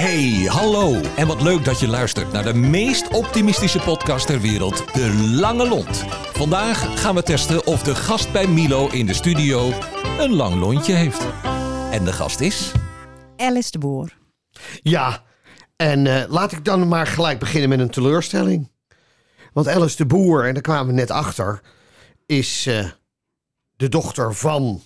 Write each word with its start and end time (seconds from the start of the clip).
Hey, 0.00 0.44
hallo. 0.46 1.00
En 1.16 1.26
wat 1.26 1.42
leuk 1.42 1.64
dat 1.64 1.80
je 1.80 1.88
luistert 1.88 2.32
naar 2.32 2.42
de 2.42 2.54
meest 2.54 3.08
optimistische 3.08 3.78
podcast 3.78 4.26
ter 4.26 4.40
wereld, 4.40 4.94
De 4.94 5.12
Lange 5.40 5.68
Lont. 5.68 6.04
Vandaag 6.32 7.00
gaan 7.00 7.14
we 7.14 7.22
testen 7.22 7.66
of 7.66 7.82
de 7.82 7.94
gast 7.94 8.32
bij 8.32 8.46
Milo 8.46 8.88
in 8.88 9.06
de 9.06 9.14
studio 9.14 9.72
een 10.18 10.34
lang 10.34 10.54
lontje 10.54 10.92
heeft. 10.92 11.26
En 11.90 12.04
de 12.04 12.12
gast 12.12 12.40
is... 12.40 12.72
Alice 13.36 13.70
de 13.70 13.78
Boer. 13.78 14.16
Ja, 14.82 15.22
en 15.76 16.06
eh, 16.06 16.30
laat 16.30 16.52
ik 16.52 16.64
dan 16.64 16.88
maar 16.88 17.06
gelijk 17.06 17.38
beginnen 17.38 17.68
met 17.68 17.78
een 17.78 17.90
teleurstelling. 17.90 18.70
Want 19.52 19.68
Alice 19.68 19.96
de 19.96 20.06
Boer, 20.06 20.46
en 20.46 20.52
daar 20.52 20.62
kwamen 20.62 20.86
we 20.86 20.92
net 20.92 21.10
achter, 21.10 21.60
is 22.26 22.66
eh, 22.66 22.86
de 23.76 23.88
dochter 23.88 24.34
van 24.34 24.82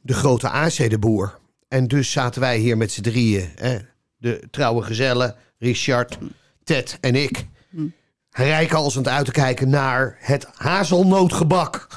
de 0.00 0.14
grote 0.14 0.48
AC 0.48 0.90
de 0.90 0.98
Boer. 0.98 1.38
En 1.68 1.88
dus 1.88 2.12
zaten 2.12 2.40
wij 2.40 2.58
hier 2.58 2.76
met 2.76 2.92
z'n 2.92 3.02
drieën, 3.02 3.50
hè, 3.54 3.78
de 4.24 4.42
trouwe 4.50 4.82
gezellen, 4.82 5.34
Richard, 5.58 6.18
Ted 6.64 6.98
en 7.00 7.14
ik, 7.14 7.46
rijkhalsend 8.30 9.08
uit 9.08 9.24
te 9.24 9.30
kijken 9.30 9.68
naar 9.68 10.16
het 10.20 10.46
hazelnootgebak. 10.54 11.88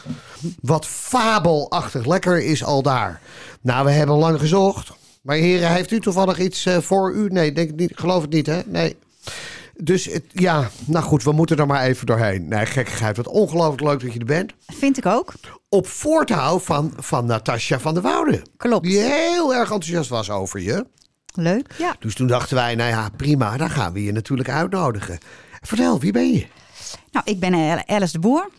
Wat 0.61 0.85
fabelachtig 0.85 2.05
lekker 2.05 2.43
is 2.43 2.63
al 2.63 2.81
daar. 2.81 3.21
Nou, 3.61 3.85
we 3.85 3.91
hebben 3.91 4.15
lang 4.15 4.39
gezocht. 4.39 4.91
Maar 5.21 5.35
heren, 5.35 5.71
heeft 5.71 5.91
u 5.91 5.99
toevallig 5.99 6.39
iets 6.39 6.65
eh, 6.65 6.77
voor 6.77 7.13
u? 7.13 7.27
Nee, 7.27 7.51
denk 7.51 7.75
niet, 7.75 7.91
geloof 7.95 8.21
het 8.21 8.31
niet, 8.31 8.45
hè? 8.45 8.61
Nee. 8.65 8.95
Dus 9.75 10.05
het, 10.05 10.23
ja, 10.27 10.69
nou 10.85 11.05
goed, 11.05 11.23
we 11.23 11.31
moeten 11.31 11.57
er 11.57 11.67
maar 11.67 11.83
even 11.83 12.05
doorheen. 12.05 12.47
Nee, 12.47 12.65
gekkigheid, 12.65 13.17
wat 13.17 13.27
ongelooflijk 13.27 13.81
leuk 13.81 13.99
dat 13.99 14.13
je 14.13 14.19
er 14.19 14.25
bent. 14.25 14.53
Vind 14.67 14.97
ik 14.97 15.05
ook. 15.05 15.33
Op 15.69 15.87
voortouw 15.87 16.59
van, 16.59 16.93
van 16.95 17.25
Natasja 17.25 17.79
van 17.79 17.93
der 17.93 18.03
Woude. 18.03 18.41
Klopt. 18.57 18.85
Die 18.85 18.99
heel 18.99 19.53
erg 19.53 19.71
enthousiast 19.71 20.09
was 20.09 20.29
over 20.29 20.61
je. 20.61 20.85
Leuk. 21.35 21.75
Ja. 21.77 21.95
Dus 21.99 22.15
toen 22.15 22.27
dachten 22.27 22.55
wij, 22.55 22.75
nou 22.75 22.89
ja, 22.89 23.09
prima, 23.17 23.57
dan 23.57 23.69
gaan 23.69 23.93
we 23.93 24.03
je 24.03 24.11
natuurlijk 24.11 24.49
uitnodigen. 24.49 25.17
Vertel, 25.61 25.99
wie 25.99 26.11
ben 26.11 26.33
je? 26.33 26.47
Nou, 27.11 27.25
ik 27.31 27.39
ben 27.39 27.53
eh, 27.53 27.95
Alice 27.95 28.11
de 28.11 28.19
Boer. 28.19 28.49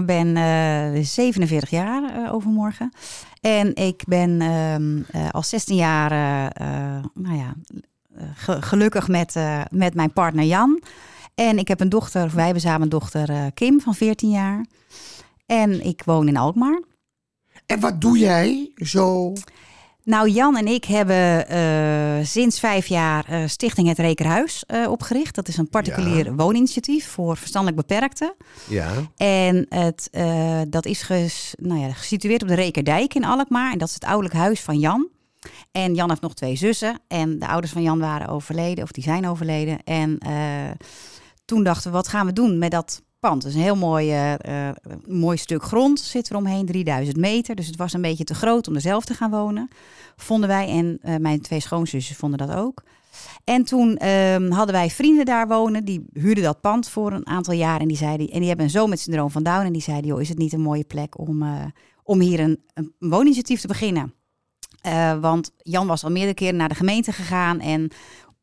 Ik 0.00 0.06
ben 0.06 0.36
eh, 0.36 1.04
47 1.04 1.70
jaar 1.70 2.14
eh, 2.24 2.32
overmorgen. 2.34 2.92
En 3.40 3.74
ik 3.74 4.02
ben 4.06 4.40
ehm, 4.40 5.00
eh, 5.24 5.30
al 5.30 5.42
16 5.42 5.76
jaar 5.76 6.10
eh, 6.10 6.44
eh, 6.96 7.04
nou 7.14 7.36
ja, 7.36 7.54
eh, 8.16 8.24
ge- 8.34 8.62
gelukkig 8.62 9.08
met, 9.08 9.36
eh, 9.36 9.60
met 9.70 9.94
mijn 9.94 10.12
partner 10.12 10.44
Jan. 10.44 10.82
En 11.34 11.58
ik 11.58 11.68
heb 11.68 11.80
een 11.80 11.88
dochter, 11.88 12.30
wij 12.34 12.44
hebben 12.44 12.62
samen 12.62 12.82
een 12.82 12.88
dochter 12.88 13.30
eh, 13.30 13.46
Kim 13.54 13.80
van 13.80 13.94
14 13.94 14.30
jaar. 14.30 14.64
En 15.46 15.84
ik 15.86 16.02
woon 16.04 16.28
in 16.28 16.36
Alkmaar. 16.36 16.80
En 17.66 17.80
wat 17.80 18.00
doe 18.00 18.18
jij 18.18 18.70
zo? 18.76 19.32
Nou, 20.04 20.30
Jan 20.30 20.56
en 20.56 20.66
ik 20.66 20.84
hebben 20.84 21.48
eh, 21.48 22.24
sinds 22.24 22.60
vijf 22.60 22.86
jaar 22.86 23.24
eh, 23.28 23.42
Stichting 23.46 23.88
Het 23.88 23.98
Rekerhuis 23.98 24.64
eh, 24.66 24.90
opgericht. 24.90 25.34
Dat 25.34 25.48
is 25.48 25.56
een 25.56 25.68
particulier 25.68 26.34
wooninitiatief 26.36 27.08
voor 27.08 27.36
verstandelijk 27.36 27.86
beperkten. 27.86 28.34
Ja, 28.68 28.90
En 29.16 29.66
het, 29.68 30.10
dat 30.68 30.86
is 30.86 31.02
ges, 31.02 31.54
nou 31.58 31.80
ja, 31.80 31.92
gesitueerd 31.92 32.42
op 32.42 32.48
de 32.48 32.54
Rekerdijk 32.54 33.14
in 33.14 33.24
Alkmaar. 33.24 33.72
En 33.72 33.78
dat 33.78 33.88
is 33.88 33.94
het 33.94 34.04
ouderlijk 34.04 34.34
huis 34.34 34.60
van 34.60 34.78
Jan. 34.78 35.08
En 35.72 35.94
Jan 35.94 36.08
heeft 36.08 36.20
nog 36.20 36.34
twee 36.34 36.56
zussen. 36.56 37.00
En 37.08 37.38
de 37.38 37.46
ouders 37.46 37.72
van 37.72 37.82
Jan 37.82 37.98
waren 37.98 38.28
overleden, 38.28 38.84
of 38.84 38.92
die 38.92 39.02
zijn 39.02 39.28
overleden. 39.28 39.84
En 39.84 40.18
toen 41.44 41.64
dachten 41.64 41.90
we, 41.90 41.96
wat 41.96 42.08
gaan 42.08 42.26
we 42.26 42.32
doen 42.32 42.58
met 42.58 42.70
dat 42.70 43.02
pand? 43.28 43.44
Is 43.44 43.54
een 43.54 43.60
heel 43.60 43.76
mooi, 43.76 44.10
eh, 44.10 44.68
eh, 44.68 44.74
mooi 45.06 45.36
stuk 45.36 45.62
grond, 45.62 46.00
zit 46.00 46.28
er 46.28 46.36
omheen, 46.36 46.66
3000 46.66 47.16
meter. 47.16 47.54
Dus 47.54 47.66
het 47.66 47.76
was 47.76 47.92
een 47.92 48.02
beetje 48.02 48.24
te 48.24 48.34
groot 48.34 48.68
om 48.68 48.74
er 48.74 48.80
zelf 48.80 49.04
te 49.04 49.14
gaan 49.14 49.30
wonen, 49.30 49.68
vonden 50.16 50.48
wij. 50.48 50.68
En 50.68 50.98
eh, 51.02 51.16
mijn 51.16 51.40
twee 51.40 51.60
schoonzussen 51.60 52.16
vonden 52.16 52.38
dat 52.38 52.56
ook. 52.56 52.82
En 53.44 53.64
toen 53.64 53.96
ehm, 53.96 54.50
hadden 54.50 54.74
wij 54.74 54.90
vrienden 54.90 55.24
daar 55.24 55.48
wonen, 55.48 55.84
die 55.84 56.04
huurden 56.12 56.44
dat 56.44 56.60
pand 56.60 56.88
voor 56.88 57.12
een 57.12 57.26
aantal 57.26 57.54
jaar. 57.54 57.80
En 57.80 57.88
die, 57.88 57.96
zeiden, 57.96 58.28
en 58.28 58.38
die 58.38 58.48
hebben 58.48 58.64
een 58.66 58.72
zoon 58.72 58.88
met 58.88 59.00
syndroom 59.00 59.30
van 59.30 59.42
Down. 59.42 59.66
En 59.66 59.72
die 59.72 59.82
zeiden, 59.82 60.06
joh, 60.06 60.20
is 60.20 60.28
het 60.28 60.38
niet 60.38 60.52
een 60.52 60.60
mooie 60.60 60.84
plek 60.84 61.18
om, 61.18 61.44
om 62.02 62.20
hier 62.20 62.40
een, 62.40 62.62
een 62.74 62.94
wooninitiatief 62.98 63.60
te 63.60 63.66
beginnen? 63.66 64.14
Want 65.20 65.50
Jan 65.56 65.86
was 65.86 66.04
al 66.04 66.10
meerdere 66.10 66.34
keren 66.34 66.56
naar 66.56 66.68
de 66.68 66.74
gemeente 66.74 67.12
gegaan. 67.12 67.60
En 67.60 67.90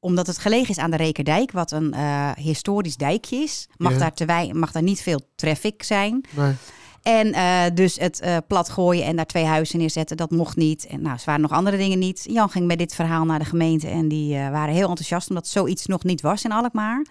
omdat 0.02 0.28
het 0.28 0.38
gelegen 0.38 0.70
is 0.70 0.78
aan 0.78 0.92
de 0.92 0.98
Rekerdijk, 0.98 1.52
wat 1.52 1.72
een 1.72 1.94
eh, 1.94 2.32
historisch 2.36 2.98
dijkje 2.98 3.36
is, 3.36 3.68
mag, 3.78 3.92
Ja. 3.92 3.98
daar 3.98 4.14
te 4.14 4.52
mag 4.54 4.72
daar 4.72 4.84
niet 4.84 5.02
veel 5.02 5.22
traffic 5.36 5.84
zijn. 5.84 6.26
maar 6.30 6.56
En 7.02 7.34
eh, 7.34 7.62
dus 7.74 8.00
het 8.00 8.20
eh, 8.20 8.38
plat 8.48 8.70
gooien 8.70 9.06
en 9.06 9.16
daar 9.16 9.26
twee 9.26 9.46
huizen 9.46 9.80
neerzetten, 9.80 10.18
dat 10.18 10.32
mocht 10.32 10.56
niet. 10.56 10.86
En 10.86 11.02
nou, 11.02 11.16
er 11.16 11.22
waren 11.26 11.42
nog 11.42 11.52
andere 11.52 11.78
dingen 11.78 12.00
niet. 12.00 12.26
Jan 12.30 12.50
ging 12.50 12.68
met 12.68 12.78
dit 12.78 12.96
verhaal 12.96 13.26
naar 13.26 13.40
de 13.40 13.46
gemeente 13.46 13.88
en 13.88 14.08
die 14.08 14.34
waren 14.36 14.74
heel 14.74 14.88
enthousiast 14.88 15.30
omdat 15.30 15.48
zoiets 15.48 15.86
nog 15.86 16.04
niet 16.04 16.22
was 16.22 16.44
in 16.44 16.52
Alkmaar. 16.52 17.06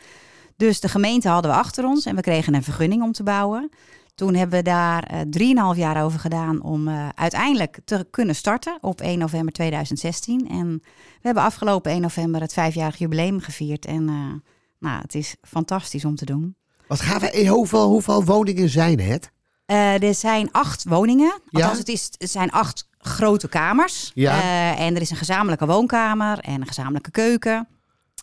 Dus 0.57 0.81
de 0.81 0.89
gemeente 0.89 1.29
hadden 1.29 1.51
we 1.51 1.57
achter 1.57 1.85
ons 1.85 2.07
en 2.07 2.17
we 2.17 2.23
kregen 2.23 2.55
een 2.55 2.63
vergunning 2.63 3.03
om 3.03 3.13
te 3.13 3.23
bouwen. 3.23 3.71
Toen 4.21 4.35
hebben 4.35 4.59
we 4.59 4.65
daar 4.65 5.03
eh, 5.03 5.21
drieënhalf 5.31 5.77
jaar 5.77 6.05
over 6.05 6.21
gedaan 6.21 6.63
om 6.63 6.89
eh, 6.89 7.09
uiteindelijk 7.15 7.79
te 7.85 8.07
kunnen 8.11 8.35
starten 8.35 8.79
op 8.81 9.01
1 9.01 9.19
november 9.19 9.53
2016. 9.53 10.49
En 10.49 10.83
we 10.83 11.21
hebben 11.23 11.43
afgelopen 11.43 11.93
1 11.93 12.01
november 12.01 12.41
het 12.41 12.53
vijfjarig 12.53 12.97
jubileum 12.99 13.41
gevierd. 13.41 13.87
En 13.87 14.09
eh, 14.09 14.51
nou, 14.79 15.03
het 15.03 15.15
is 15.15 15.37
fantastisch 15.43 16.05
om 16.05 16.15
te 16.15 16.25
doen. 16.25 16.57
wat 16.87 17.01
gaan 17.01 17.21
we, 17.21 17.47
hoeveel, 17.49 17.89
hoeveel 17.89 18.25
woningen 18.25 18.69
zijn 18.69 19.01
het? 19.01 19.33
Er 19.67 20.15
zijn 20.15 20.53
acht 20.53 20.85
woningen. 20.85 21.41
Ja? 21.45 21.61
Althans, 21.61 21.79
het, 21.79 21.89
is, 21.89 22.11
het 22.19 22.31
zijn 22.31 22.51
acht 22.51 22.89
grote 22.99 23.49
kamers. 23.49 24.11
Ja. 24.15 24.77
En 24.77 24.95
er 24.95 25.01
is 25.01 25.11
een 25.11 25.17
gezamenlijke 25.17 25.67
woonkamer 25.67 26.39
en 26.39 26.61
een 26.61 26.67
gezamenlijke 26.67 27.11
keuken. 27.11 27.69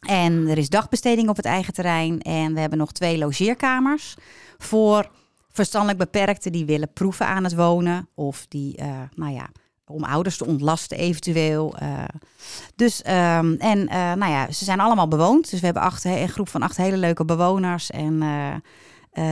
En 0.07 0.47
er 0.47 0.57
is 0.57 0.69
dagbesteding 0.69 1.30
op 1.30 1.36
het 1.36 1.46
eigen 1.46 1.74
terrein. 1.74 2.22
En 2.22 2.53
we 2.53 2.59
hebben 2.59 2.78
nog 2.80 2.91
twee 2.91 3.18
logeerkamers 3.18 4.16
voor 4.57 5.09
verstandelijk 5.57 5.97
beperkten 6.00 6.51
die 6.51 6.66
willen 6.66 6.94
proeven 6.94 7.28
aan 7.28 7.44
het 7.44 7.56
wonen. 7.56 8.07
Of 8.13 8.45
die, 8.47 8.75
eh, 8.78 8.90
nou 9.16 9.34
ja, 9.34 9.47
om 9.85 10.03
ouders 10.03 10.38
te 10.38 10.45
ontlasten 10.45 10.97
eventueel. 10.97 11.75
eh. 11.78 12.03
dus, 12.75 13.01
ehm, 13.01 13.53
en 13.53 13.88
eh, 13.88 14.13
nou 14.13 14.31
ja, 14.31 14.51
ze 14.51 14.63
zijn 14.63 14.79
allemaal 14.79 15.07
bewoond. 15.07 15.50
Dus 15.50 15.59
we 15.59 15.66
hebben 15.66 15.84
acht, 15.84 16.06
een 16.06 16.29
groep 16.29 16.50
van 16.50 16.62
acht 16.62 16.78
hele 16.78 16.97
leuke 16.97 17.25
bewoners. 17.25 17.90
En 17.91 18.23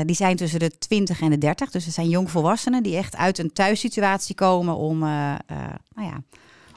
die 0.05 0.15
zijn 0.15 0.35
tussen 0.35 0.59
de 0.59 0.77
20 0.77 1.21
en 1.21 1.29
de 1.29 1.37
30. 1.37 1.71
Dus 1.71 1.85
het 1.85 1.93
zijn 1.93 2.09
jongvolwassenen 2.09 2.83
die 2.83 2.97
echt 2.97 3.15
uit 3.15 3.37
een 3.39 3.53
thuissituatie 3.53 4.35
komen 4.35 4.75
om, 4.75 4.99
nou 4.99 5.39
ja, 5.95 6.21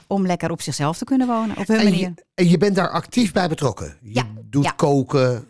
om 0.07 0.25
lekker 0.25 0.51
op 0.51 0.61
zichzelf 0.61 0.97
te 0.97 1.05
kunnen 1.05 1.27
wonen. 1.27 1.57
Op 1.57 1.67
hun 1.67 1.77
En 1.77 1.83
manier. 1.83 1.99
je, 2.15 2.25
en 2.35 2.49
je 2.49 2.57
bent 2.57 2.75
daar 2.75 2.89
actief 2.91 3.31
bij 3.31 3.49
betrokken? 3.49 3.97
Je 4.01 4.13
Ja, 4.13 4.25
doet 4.43 4.63
ja. 4.63 4.71
koken? 4.71 5.47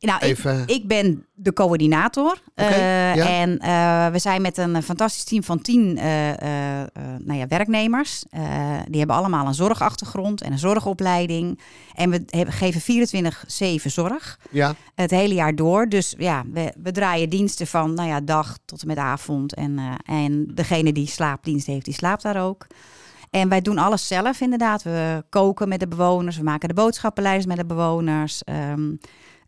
Nou, 0.00 0.18
ik, 0.18 0.24
Even- 0.30 0.62
ik 0.66 0.88
ben 0.88 1.26
de 1.34 1.52
coördinator. 1.52 2.42
Eh, 2.54 3.14
ja. 3.14 3.28
En 3.28 3.58
eh, 3.58 4.06
we 4.12 4.18
zijn 4.18 4.42
met 4.42 4.58
een 4.58 4.82
fantastisch 4.82 5.24
team 5.24 5.42
van 5.42 5.60
tien 5.62 5.98
eh, 5.98 6.28
eh, 6.42 6.80
eh, 6.82 6.88
nou 7.18 7.38
ja, 7.38 7.46
werknemers. 7.46 8.24
Eh, 8.30 8.42
die 8.88 8.98
hebben 8.98 9.16
allemaal 9.16 9.46
een 9.46 9.54
zorgachtergrond 9.54 10.42
en 10.42 10.52
een 10.52 10.58
zorgopleiding. 10.58 11.60
En 11.94 12.10
we 12.10 12.24
geven 12.48 12.80
24-7 12.80 13.90
zorg. 13.90 14.38
Ja, 14.50 14.74
Het 14.94 15.10
hele 15.10 15.34
jaar 15.34 15.54
door. 15.54 15.88
Dus 15.88 16.14
ja, 16.18 16.42
we, 16.52 16.72
we 16.82 16.92
draaien 16.92 17.28
diensten 17.30 17.66
van 17.66 17.94
nou 17.94 18.08
ja, 18.08 18.20
dag 18.20 18.58
tot 18.64 18.80
en 18.80 18.86
met 18.86 18.96
avond. 18.98 19.54
En, 19.54 19.78
eh, 19.78 20.16
en 20.22 20.50
degene 20.54 20.92
die 20.92 21.06
slaapdienst 21.06 21.66
heeft, 21.66 21.84
die 21.84 21.94
slaapt 21.94 22.22
daar 22.22 22.42
ook. 22.42 22.66
En 23.30 23.48
wij 23.48 23.60
doen 23.60 23.78
alles 23.78 24.06
zelf 24.06 24.40
inderdaad. 24.40 24.82
We 24.82 25.24
koken 25.28 25.68
met 25.68 25.80
de 25.80 25.88
bewoners. 25.88 26.36
We 26.36 26.42
maken 26.42 26.68
de 26.68 26.74
boodschappenlijst 26.74 27.46
met 27.46 27.56
de 27.56 27.66
bewoners. 27.66 28.44
Ehm, 28.44 28.94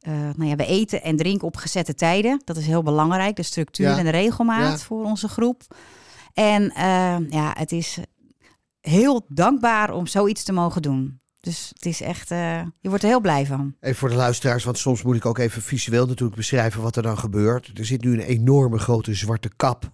eh, 0.01 0.13
nou 0.13 0.45
ja, 0.45 0.57
we 0.57 0.67
eten 0.67 1.03
en 1.03 1.17
drinken 1.17 1.47
op 1.47 1.57
gezette 1.57 1.95
tijden. 1.95 2.43
Dat 2.45 2.57
is 2.57 2.67
heel 2.67 2.83
belangrijk. 2.83 3.37
De 3.37 3.43
structuur 3.43 3.89
Ja. 3.89 3.99
en 3.99 4.05
de 4.05 4.11
regelmaat 4.11 4.79
Ja. 4.79 4.85
voor 4.87 5.05
onze 5.05 5.29
groep. 5.29 5.63
En 6.33 6.71
eh, 6.75 7.17
ja, 7.29 7.53
het 7.59 7.73
is 7.73 7.99
heel 8.81 9.25
dankbaar 9.29 9.93
om 9.93 10.07
zoiets 10.07 10.43
te 10.45 10.53
mogen 10.53 10.83
doen. 10.83 11.21
Dus 11.41 11.71
het 11.75 11.87
is 11.87 12.01
echt, 12.01 12.31
eh, 12.31 12.63
je 12.81 12.89
wordt 12.89 13.03
er 13.03 13.09
heel 13.09 13.21
blij 13.21 13.47
van. 13.47 13.75
even 13.81 13.97
voor 13.97 14.09
de 14.09 14.15
luisteraars, 14.15 14.65
want 14.65 14.79
soms 14.79 15.03
moet 15.03 15.17
ik 15.17 15.27
ook 15.27 15.39
even 15.39 15.63
visueel 15.63 16.07
natuurlijk 16.07 16.37
beschrijven 16.37 16.83
wat 16.83 16.97
er 16.97 17.03
dan 17.03 17.19
gebeurt. 17.19 17.71
Er 17.79 17.85
zit 17.85 18.03
nu 18.05 18.13
een 18.13 18.21
enorme 18.21 18.79
grote 18.79 19.15
zwarte 19.15 19.51
kap 19.57 19.93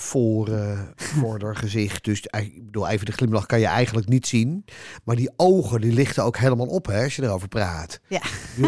voor, 0.00 0.48
eh 0.48 0.80
voor 0.96 1.42
haar 1.42 1.56
gezicht. 1.56 2.04
Dus 2.04 2.22
ik 2.22 2.64
bedoel, 2.64 2.88
even 2.88 3.06
de 3.06 3.12
glimlach 3.12 3.46
kan 3.46 3.60
je 3.60 3.66
eigenlijk 3.66 4.08
niet 4.08 4.26
zien. 4.26 4.64
Maar 5.04 5.16
die 5.16 5.30
ogen, 5.36 5.80
die 5.80 5.92
lichten 5.92 6.24
ook 6.24 6.36
helemaal 6.36 6.66
op 6.66 6.86
hè, 6.86 7.02
als 7.02 7.16
je 7.16 7.22
erover 7.22 7.48
praat. 7.48 8.00
Ja. 8.08 8.20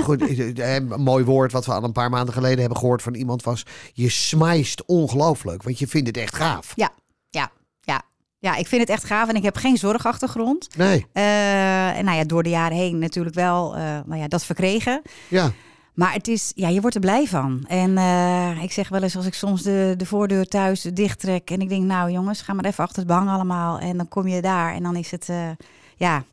Goed, 0.02 0.22
eh, 0.22 0.58
eh, 0.58 0.74
Een 0.74 1.02
mooi 1.02 1.24
woord 1.24 1.52
wat 1.52 1.66
we 1.66 1.72
al 1.72 1.84
een 1.84 1.92
paar 1.92 2.10
maanden 2.10 2.34
geleden 2.34 2.58
hebben 2.58 2.78
gehoord 2.78 3.02
van 3.02 3.14
iemand 3.14 3.42
was... 3.42 3.66
je 3.92 4.08
smijst 4.08 4.84
ongelooflijk, 4.84 5.62
want 5.62 5.78
je 5.78 5.86
vindt 5.86 6.06
het 6.06 6.16
echt 6.16 6.36
gaaf. 6.36 6.72
Ja, 6.74 6.90
ja, 7.30 7.50
ja. 7.80 8.02
Ja, 8.38 8.56
ik 8.56 8.66
vind 8.66 8.80
het 8.80 8.90
echt 8.90 9.04
gaaf 9.04 9.28
en 9.28 9.34
ik 9.34 9.42
heb 9.42 9.56
geen 9.56 9.76
zorgachtergrond. 9.76 10.68
Nee, 10.76 11.06
en 11.12 12.04
nou 12.04 12.16
ja, 12.16 12.24
door 12.24 12.42
de 12.42 12.48
jaren 12.48 12.76
heen 12.76 12.98
natuurlijk 12.98 13.34
wel 13.34 13.76
eh, 13.76 13.82
nou 13.82 14.16
ja, 14.16 14.28
dat 14.28 14.44
verkregen. 14.44 15.02
ja. 15.28 15.52
Maar 16.00 16.12
het 16.12 16.28
is, 16.28 16.52
ja, 16.54 16.68
je 16.68 16.80
wordt 16.80 16.94
er 16.94 17.00
blij 17.00 17.26
van. 17.26 17.64
En 17.68 17.98
eh, 17.98 18.62
ik 18.62 18.72
zeg 18.72 18.88
wel 18.88 19.02
eens 19.02 19.16
als 19.16 19.26
ik 19.26 19.34
soms 19.34 19.62
de, 19.62 19.94
de 19.96 20.06
voordeur 20.06 20.48
thuis 20.48 20.82
dichttrek 20.82 21.50
en 21.50 21.60
ik 21.60 21.68
denk, 21.68 21.84
nou 21.84 22.10
jongens, 22.10 22.42
ga 22.42 22.52
maar 22.52 22.64
even 22.64 22.84
achter 22.84 22.98
het 22.98 23.06
behang 23.06 23.28
allemaal. 23.28 23.78
En 23.78 23.96
dan 23.96 24.08
kom 24.08 24.28
je 24.28 24.42
daar 24.42 24.74
en 24.74 24.82
dan 24.82 24.96
is 24.96 25.10
het, 25.10 25.28
eh, 25.28 25.50
ja, 25.96 26.24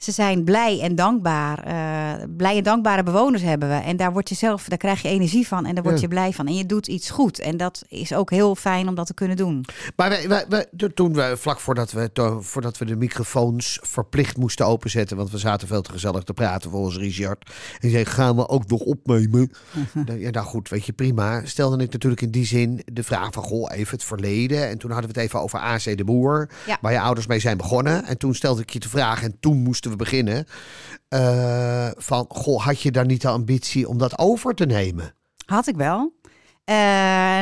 ze 0.00 0.12
zijn 0.12 0.44
blij 0.44 0.80
en 0.80 0.94
dankbaar. 0.94 1.58
Eh, 1.64 2.24
blij 2.36 2.56
en 2.56 2.62
dankbare 2.62 3.02
bewoners 3.02 3.42
hebben 3.42 3.68
we. 3.68 3.74
En 3.74 3.96
daar 3.96 4.12
word 4.12 4.28
je 4.28 4.34
zelf, 4.34 4.64
daar 4.64 4.78
krijg 4.78 5.02
je 5.02 5.08
energie 5.08 5.46
van 5.46 5.66
en 5.66 5.74
daar 5.74 5.82
word 5.82 5.94
Ja. 5.94 6.00
je 6.00 6.08
blij 6.08 6.32
van. 6.32 6.46
En 6.46 6.54
je 6.54 6.66
doet 6.66 6.86
iets 6.86 7.10
goed. 7.10 7.38
En 7.38 7.56
dat 7.56 7.82
is 7.88 8.14
ook 8.14 8.30
heel 8.30 8.54
fijn 8.54 8.88
om 8.88 8.94
dat 8.94 9.06
te 9.06 9.14
kunnen 9.14 9.36
doen. 9.36 9.64
Maar 9.96 10.08
wij, 10.08 10.28
wij, 10.28 10.44
wij- 10.48 10.66
toen 10.94 11.14
we, 11.14 11.34
vlak 11.38 11.60
voordat 11.60 11.92
we, 11.92 12.12
to- 12.12 12.40
voordat 12.42 12.78
we 12.78 12.84
de 12.84 12.96
microfoons 12.96 13.78
verplicht 13.82 14.36
moesten 14.36 14.66
openzetten, 14.66 15.16
want 15.16 15.30
we 15.30 15.38
zaten 15.38 15.68
veel 15.68 15.82
te 15.82 15.90
gezellig 15.92 16.22
te 16.22 16.32
praten 16.34 16.70
volgens 16.70 16.96
Richard. 16.96 17.50
En 17.80 17.90
zei, 17.90 18.04
gaan 18.04 18.36
we 18.36 18.48
ook 18.48 18.66
nog 18.68 18.80
opnemen? 18.80 19.50
Nou, 19.94 20.20
ja, 20.20 20.30
nou 20.30 20.46
goed, 20.46 20.68
weet 20.68 20.84
je, 20.86 20.92
prima. 20.92 21.40
Stelde 21.44 21.82
ik 21.84 21.92
natuurlijk 21.92 22.22
in 22.22 22.30
die 22.30 22.44
zin 22.46 22.82
de 22.92 23.02
vraag 23.02 23.32
van, 23.32 23.42
goh, 23.42 23.70
even 23.74 23.92
het 23.94 24.04
verleden. 24.04 24.68
En 24.68 24.78
toen 24.78 24.90
hadden 24.90 25.10
we 25.12 25.18
het 25.20 25.26
even 25.28 25.40
over 25.40 25.58
AC 25.58 25.96
de 25.96 26.04
Boer, 26.04 26.48
Ja. 26.66 26.78
waar 26.80 26.92
je 26.92 27.00
ouders 27.00 27.26
mee 27.26 27.40
zijn 27.40 27.56
begonnen. 27.56 28.04
En 28.04 28.18
toen 28.18 28.34
stelde 28.34 28.62
ik 28.62 28.70
je 28.70 28.78
de 28.80 28.88
vraag, 28.88 29.22
en 29.22 29.36
toen 29.40 29.56
moesten 29.62 29.89
we 29.90 29.96
beginnen, 29.96 30.46
eh, 31.08 31.88
van, 31.96 32.24
goh, 32.28 32.64
had 32.64 32.80
je 32.80 32.90
dan 32.90 33.06
niet 33.06 33.22
de 33.22 33.28
ambitie 33.28 33.88
om 33.88 33.98
dat 33.98 34.18
over 34.18 34.54
te 34.54 34.66
nemen? 34.66 35.14
Had 35.46 35.66
ik 35.66 35.76
wel. 35.76 36.18
Eh, 36.64 36.76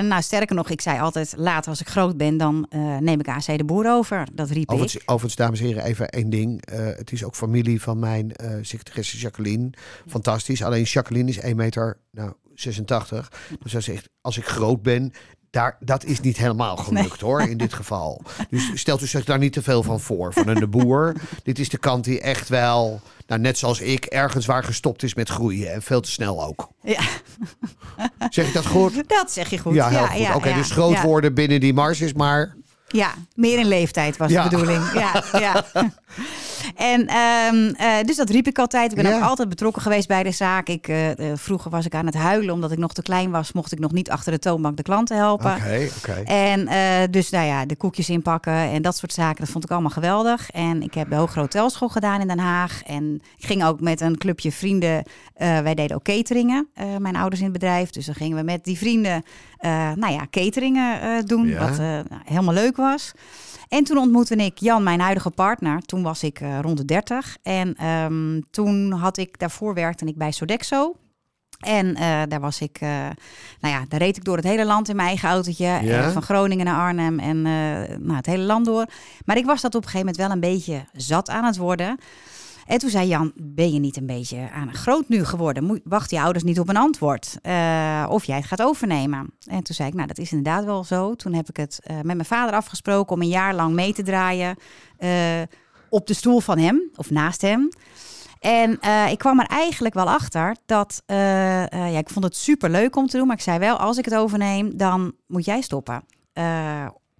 nou, 0.00 0.22
sterker 0.22 0.56
nog, 0.56 0.70
ik 0.70 0.80
zei 0.80 1.00
altijd, 1.00 1.34
later 1.36 1.70
als 1.70 1.80
ik 1.80 1.88
groot 1.88 2.16
ben, 2.16 2.36
dan 2.36 2.66
eh, 2.68 2.96
neem 2.96 3.20
ik 3.20 3.28
AC 3.28 3.58
de 3.58 3.64
Boer 3.64 3.90
over. 3.90 4.28
Dat 4.34 4.48
riep 4.48 4.62
ik. 4.62 4.72
Overigens, 4.72 5.02
overigens, 5.02 5.36
dames 5.36 5.60
en 5.60 5.66
heren, 5.66 5.84
even 5.84 6.08
één 6.08 6.30
ding. 6.30 6.62
Het 6.70 7.12
is 7.12 7.24
ook 7.24 7.34
familie 7.34 7.82
van 7.82 7.98
mijn 7.98 8.32
secretaresse 8.62 9.18
Jacqueline. 9.18 9.70
Fantastisch. 10.06 10.62
Alleen 10.62 10.82
Jacqueline 10.82 11.28
is 11.28 11.38
1 11.38 11.56
meter 11.56 11.98
nou, 12.10 12.32
86. 12.54 13.32
Dus 13.62 13.70
zij 13.72 13.80
zegt, 13.80 14.08
als 14.20 14.38
ik 14.38 14.44
groot 14.44 14.82
ben, 14.82 15.12
daar, 15.50 15.76
dat 15.80 16.04
is 16.04 16.20
niet 16.20 16.36
helemaal 16.36 16.76
gelukt 16.76 17.20
hoor, 17.20 17.40
in 17.40 17.56
dit 17.56 17.74
geval. 17.74 18.22
Dus 18.50 18.70
stelt 18.74 19.02
u 19.02 19.06
zich 19.06 19.24
daar 19.24 19.38
niet 19.38 19.52
te 19.52 19.62
veel 19.62 19.82
van 19.82 20.00
voor, 20.00 20.32
van 20.32 20.48
een 20.48 20.54
de 20.60 20.66
boer. 20.66 21.14
dit 21.44 21.58
is 21.58 21.68
de 21.68 21.78
kant 21.78 22.04
die 22.04 22.20
echt 22.20 22.48
wel, 22.48 23.00
nou, 23.26 23.40
net 23.40 23.58
zoals 23.58 23.80
ik, 23.80 24.04
ergens 24.04 24.46
waar 24.46 24.64
gestopt 24.64 25.02
is 25.02 25.14
met 25.14 25.28
groeien. 25.28 25.72
En 25.72 25.82
veel 25.82 26.00
te 26.00 26.10
snel 26.10 26.44
ook. 26.44 26.68
Ja, 26.82 27.00
Zeg 28.30 28.46
ik 28.46 28.52
dat 28.52 28.66
goed? 28.66 29.08
dat 29.08 29.32
zeg 29.32 29.50
je 29.50 29.58
goed. 29.58 29.74
Ja, 29.74 29.88
heel 29.88 30.06
goed. 30.06 30.34
Oké, 30.34 30.48
ja, 30.48 30.56
dus 30.56 30.70
groot 30.70 30.94
ja. 30.94 31.02
worden 31.02 31.34
binnen 31.34 31.60
die 31.60 31.74
mars 31.74 32.00
is 32.00 32.12
maar... 32.12 32.56
Ja, 32.88 33.14
meer 33.34 33.58
in 33.58 33.66
leeftijd 33.68 34.16
was 34.16 34.30
Ja. 34.30 34.42
de 34.42 34.48
bedoeling. 34.48 34.92
Ja, 34.92 35.24
ja. 35.32 35.64
En 36.76 37.06
ehm, 37.06 37.74
eh, 37.76 38.04
dus 38.04 38.16
dat 38.16 38.30
riep 38.30 38.46
ik 38.46 38.58
altijd. 38.58 38.90
Ik 38.90 38.96
ben 39.02 39.10
Ja. 39.10 39.16
ook 39.16 39.22
altijd 39.22 39.48
betrokken 39.48 39.82
geweest 39.82 40.08
bij 40.08 40.22
de 40.22 40.30
zaak. 40.30 40.68
Ik, 40.68 40.88
eh, 40.88 41.10
eh, 41.10 41.36
vroeger 41.38 41.70
was 41.70 41.86
ik 41.86 41.94
aan 41.94 42.06
het 42.06 42.14
huilen 42.14 42.54
omdat 42.54 42.72
ik 42.72 42.78
nog 42.78 42.92
te 42.92 43.02
klein 43.02 43.30
was. 43.30 43.52
Mocht 43.52 43.72
ik 43.72 43.78
nog 43.78 43.92
niet 43.92 44.10
achter 44.10 44.32
de 44.32 44.38
toonbank 44.38 44.76
de 44.76 44.82
klanten 44.82 45.16
helpen. 45.16 45.54
Oké, 45.54 45.88
oké. 45.98 46.12
En 46.24 46.68
dus 47.10 47.30
nou 47.30 47.46
ja, 47.46 47.66
de 47.66 47.76
koekjes 47.76 48.08
inpakken 48.10 48.52
en 48.52 48.82
dat 48.82 48.96
soort 48.96 49.12
zaken, 49.12 49.40
dat 49.40 49.48
vond 49.52 49.64
ik 49.64 49.70
allemaal 49.70 49.90
geweldig. 49.90 50.50
En 50.50 50.82
ik 50.82 50.94
heb 50.94 51.10
de 51.10 51.16
Hogere 51.16 51.40
Hotelschool 51.40 51.88
gedaan 51.88 52.20
in 52.20 52.28
Den 52.28 52.38
Haag. 52.38 52.82
En 52.82 53.20
ik 53.36 53.46
ging 53.46 53.64
ook 53.64 53.80
met 53.80 54.00
een 54.00 54.18
clubje 54.18 54.52
vrienden, 54.52 55.02
wij 55.36 55.74
deden 55.74 55.96
ook 55.96 56.02
cateringen, 56.04 56.68
mijn 56.98 57.16
ouders 57.16 57.38
in 57.40 57.44
het 57.50 57.58
bedrijf. 57.58 57.90
Dus 57.90 58.06
dan 58.06 58.14
gingen 58.14 58.36
we 58.36 58.42
met 58.42 58.64
die 58.64 58.78
vrienden, 58.78 59.22
nou 59.94 60.12
ja, 60.12 60.26
cateringen 60.30 61.26
doen, 61.26 61.46
Ja. 61.48 61.58
wat 61.68 61.78
nou, 61.78 62.04
helemaal 62.24 62.54
leuk 62.54 62.76
was. 62.76 63.12
En 63.68 63.84
toen 63.84 63.98
ontmoette 63.98 64.36
ik 64.36 64.58
Jan, 64.58 64.82
mijn 64.82 65.00
huidige 65.00 65.30
partner. 65.30 65.80
Toen 65.80 66.02
was 66.02 66.22
ik 66.22 66.40
eh, 66.40 66.58
rond 66.60 66.76
de 66.76 66.84
30. 66.84 67.36
En 67.42 67.74
ehm, 67.74 68.40
toen 68.50 68.92
had 68.92 69.16
ik, 69.16 69.38
daarvoor 69.38 69.74
werkte 69.74 70.04
ik 70.04 70.16
bij 70.16 70.30
Sodexo. 70.30 70.94
En 71.58 71.94
eh, 71.94 72.22
daar 72.28 72.40
was 72.40 72.60
ik, 72.60 72.78
eh, 72.80 72.88
nou 73.60 73.74
ja, 73.74 73.84
daar 73.88 74.00
reed 74.00 74.16
ik 74.16 74.24
door 74.24 74.36
het 74.36 74.44
hele 74.44 74.64
land 74.64 74.88
in 74.88 74.96
mijn 74.96 75.08
eigen 75.08 75.28
autootje. 75.28 75.78
Ja. 75.82 76.10
van 76.10 76.22
Groningen 76.22 76.64
naar 76.64 76.80
Arnhem 76.80 77.18
en 77.18 77.42
nou, 78.02 78.16
het 78.16 78.26
hele 78.26 78.42
land 78.42 78.64
door. 78.64 78.86
Maar 79.24 79.36
ik 79.36 79.44
was 79.44 79.60
dat 79.60 79.74
op 79.74 79.82
een 79.82 79.88
gegeven 79.88 80.06
moment 80.06 80.16
wel 80.16 80.30
een 80.30 80.56
beetje 80.56 80.84
zat 80.92 81.28
aan 81.28 81.44
het 81.44 81.56
worden. 81.56 81.98
En 82.68 82.78
toen 82.78 82.90
zei 82.90 83.08
Jan, 83.08 83.32
ben 83.34 83.72
je 83.72 83.78
niet 83.78 83.96
een 83.96 84.06
beetje 84.06 84.50
aan 84.50 84.74
groot 84.74 85.08
nu 85.08 85.24
geworden? 85.24 85.64
Moet, 85.64 85.80
wacht 85.84 86.10
je 86.10 86.20
ouders 86.20 86.44
niet 86.44 86.60
op 86.60 86.68
een 86.68 86.76
antwoord? 86.76 87.38
Eh, 87.42 88.06
of 88.08 88.24
jij 88.24 88.36
het 88.36 88.46
gaat 88.46 88.62
overnemen? 88.62 89.30
En 89.44 89.62
toen 89.62 89.74
zei 89.74 89.88
ik, 89.88 89.94
nou 89.94 90.06
dat 90.06 90.18
is 90.18 90.32
inderdaad 90.32 90.64
wel 90.64 90.84
zo. 90.84 91.14
Toen 91.14 91.32
heb 91.32 91.48
ik 91.48 91.56
het 91.56 91.80
eh, 91.82 91.96
met 91.96 92.04
mijn 92.04 92.24
vader 92.24 92.54
afgesproken 92.54 93.16
om 93.16 93.22
een 93.22 93.28
jaar 93.28 93.54
lang 93.54 93.74
mee 93.74 93.92
te 93.92 94.02
draaien. 94.02 94.56
eh, 94.96 95.10
op 95.90 96.06
de 96.06 96.14
stoel 96.14 96.40
van 96.40 96.58
hem, 96.58 96.82
of 96.94 97.10
naast 97.10 97.42
hem. 97.42 97.68
En 98.40 98.78
ik 99.10 99.18
kwam 99.18 99.40
er 99.40 99.46
eigenlijk 99.46 99.94
wel 99.94 100.10
achter 100.10 100.56
dat, 100.66 101.02
ja, 101.06 101.98
ik 101.98 102.10
vond 102.10 102.24
het 102.24 102.36
super 102.36 102.70
leuk 102.70 102.96
om 102.96 103.06
te 103.06 103.16
doen, 103.16 103.26
maar 103.26 103.36
ik 103.36 103.42
zei 103.42 103.58
wel, 103.58 103.76
als 103.76 103.98
ik 103.98 104.04
het 104.04 104.14
overneem, 104.14 104.76
dan 104.76 105.12
moet 105.26 105.44
jij 105.44 105.60
stoppen. 105.60 106.04